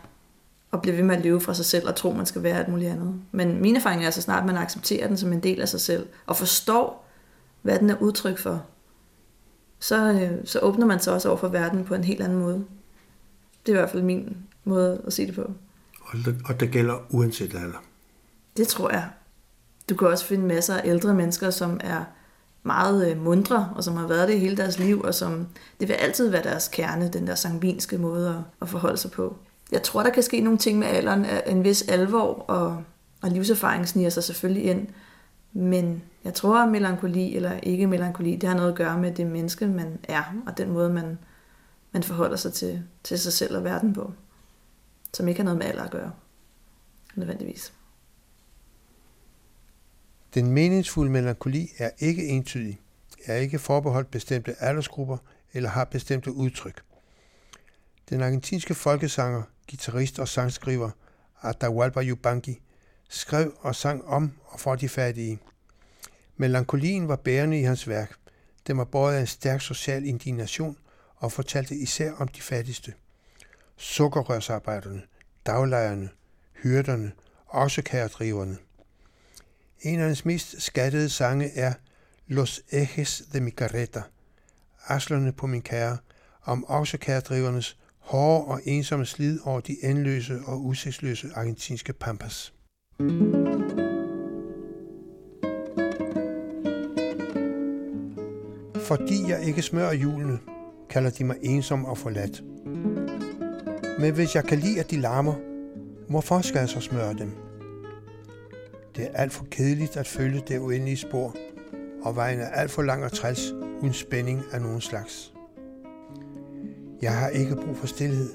[0.71, 2.69] og blive ved med at leve fra sig selv og tro, man skal være et
[2.69, 3.15] muligt andet.
[3.33, 6.07] Men min erfaring er, så snart man accepterer den som en del af sig selv,
[6.27, 7.09] og forstår,
[7.63, 8.65] hvad den er udtryk for,
[9.83, 12.65] så, øh, så åbner man sig også over for verden på en helt anden måde.
[13.67, 15.43] Det er i hvert fald min måde at se det på.
[16.01, 17.83] Og det, og det gælder uanset alder?
[18.57, 19.09] Det tror jeg.
[19.91, 22.05] Du kan også finde masser af ældre mennesker, som er
[22.63, 25.47] meget øh, mundre, og som har været det hele deres liv, og som
[25.81, 29.37] det vil altid være deres kerne, den der sangvinske måde at, at forholde sig på
[29.73, 32.83] jeg tror, der kan ske nogle ting med alderen, en vis alvor og,
[33.23, 34.89] og livserfaring sniger sig selvfølgelig ind.
[35.53, 39.27] Men jeg tror, at melankoli eller ikke melankoli, det har noget at gøre med det
[39.27, 41.19] menneske, man er, og den måde, man,
[41.93, 44.13] man forholder sig til, til sig selv og verden på,
[45.15, 46.13] som ikke har noget med alder at gøre,
[47.15, 47.73] nødvendigvis.
[50.35, 52.81] Den meningsfulde melankoli er ikke entydig,
[53.25, 55.17] er ikke forbeholdt bestemte aldersgrupper
[55.53, 56.83] eller har bestemte udtryk.
[58.11, 60.91] Den argentinske folkesanger guitarist og sangskriver
[61.43, 62.61] Atahualpa Yupanqui,
[63.09, 65.39] skrev og sang om og for de fattige.
[66.43, 68.15] Melankolien var bærende i hans værk.
[68.67, 70.77] Den var båret af en stærk social indignation
[71.17, 72.93] og fortalte især om de fattigste.
[73.77, 75.03] Sukkerrørsarbejderne,
[75.47, 76.09] daglejerne,
[76.63, 77.13] hyrderne,
[77.49, 78.57] oksekæredriverne.
[79.81, 81.73] En af hans mest skattede sange er
[82.27, 84.03] Los Ejes de mi Carreta,
[84.87, 85.99] Aslerne på min kære,
[86.45, 92.53] om oksekæredrivernes hårde og ensomme slid over de endløse og udsigtsløse argentinske pampas.
[98.97, 100.39] Fordi jeg ikke smører hjulene,
[100.91, 102.43] kalder de mig ensom og forladt.
[104.01, 105.35] Men hvis jeg kan lide, at de larmer,
[106.09, 107.31] hvorfor skal jeg så smøre dem?
[108.97, 111.37] Det er alt for kedeligt at følge det uendelige spor,
[112.03, 115.35] og vejen er alt for lang og træls, uden spænding af nogen slags.
[117.03, 118.31] Jeg har ikke brug for stillhed.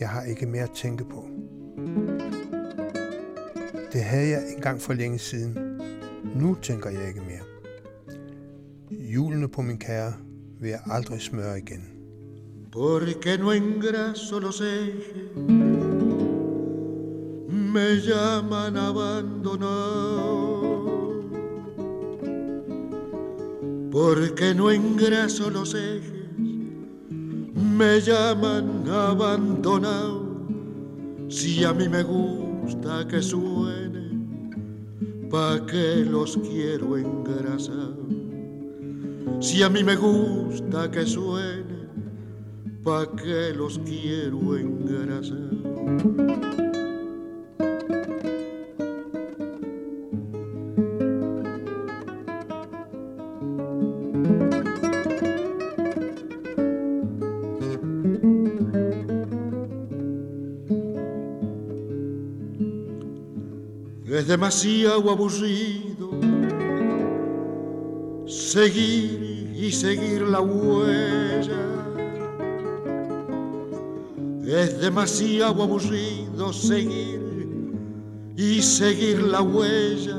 [0.00, 1.28] Jeg har ikke mere at tænke på.
[3.92, 5.80] Det havde jeg engang for længe siden.
[6.36, 7.49] Nu tænker jeg ikke mere.
[8.90, 10.12] Hjulene på min kære
[10.60, 10.82] vil jeg.
[12.72, 15.36] Porque no engraso los ejes
[17.74, 20.30] me llaman abandonado.
[23.92, 26.38] Porque no engraso los ejes
[27.78, 30.20] me llaman abandonado.
[31.28, 34.10] Si a mí me gusta que suene,
[35.30, 38.00] pa' que los quiero engrasar.
[39.40, 41.88] Si a mí me gusta que suene,
[42.84, 45.48] pa' que los quiero engrasar.
[64.06, 66.10] Es demasiado aburrido
[68.26, 69.29] seguir
[69.60, 71.66] y seguir la huella.
[74.46, 77.20] Es demasiado aburrido seguir
[78.36, 80.18] y seguir la huella.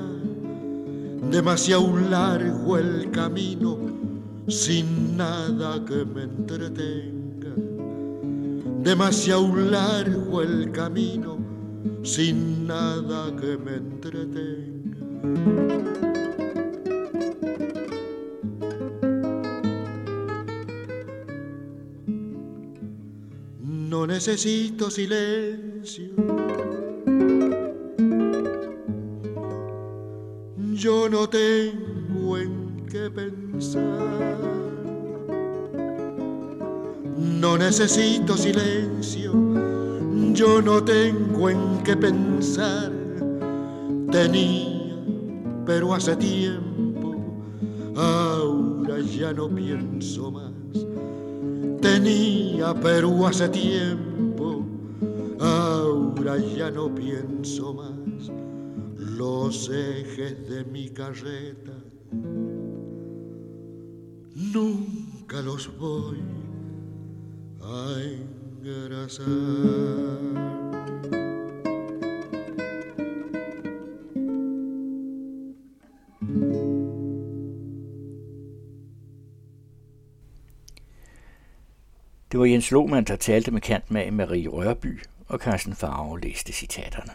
[1.32, 3.80] Demasiado largo el camino
[4.48, 7.56] sin nada que me entretenga.
[8.84, 11.38] Demasiado largo el camino
[12.04, 14.72] sin nada que me entretenga.
[24.22, 26.11] Necesito silencio.
[30.76, 34.38] Yo no tengo en qué pensar.
[37.17, 39.34] No necesito silencio.
[40.34, 42.91] Yo no tengo en qué pensar.
[44.11, 44.97] Tenía,
[45.65, 47.15] pero hace tiempo.
[47.95, 50.51] Ahora ya no pienso más
[51.82, 54.11] tenía Perú hace tiempo,
[56.38, 58.32] ya no pienso más
[58.97, 61.73] los ejes de mi carreta.
[64.36, 66.19] Nunca los voy
[67.61, 67.95] a
[68.61, 69.32] engrasar.
[82.32, 84.99] Det var Jens Lohmann, der talte med kantmag Marie Rørby,
[85.32, 87.13] og Carsten Farve læste citaterne.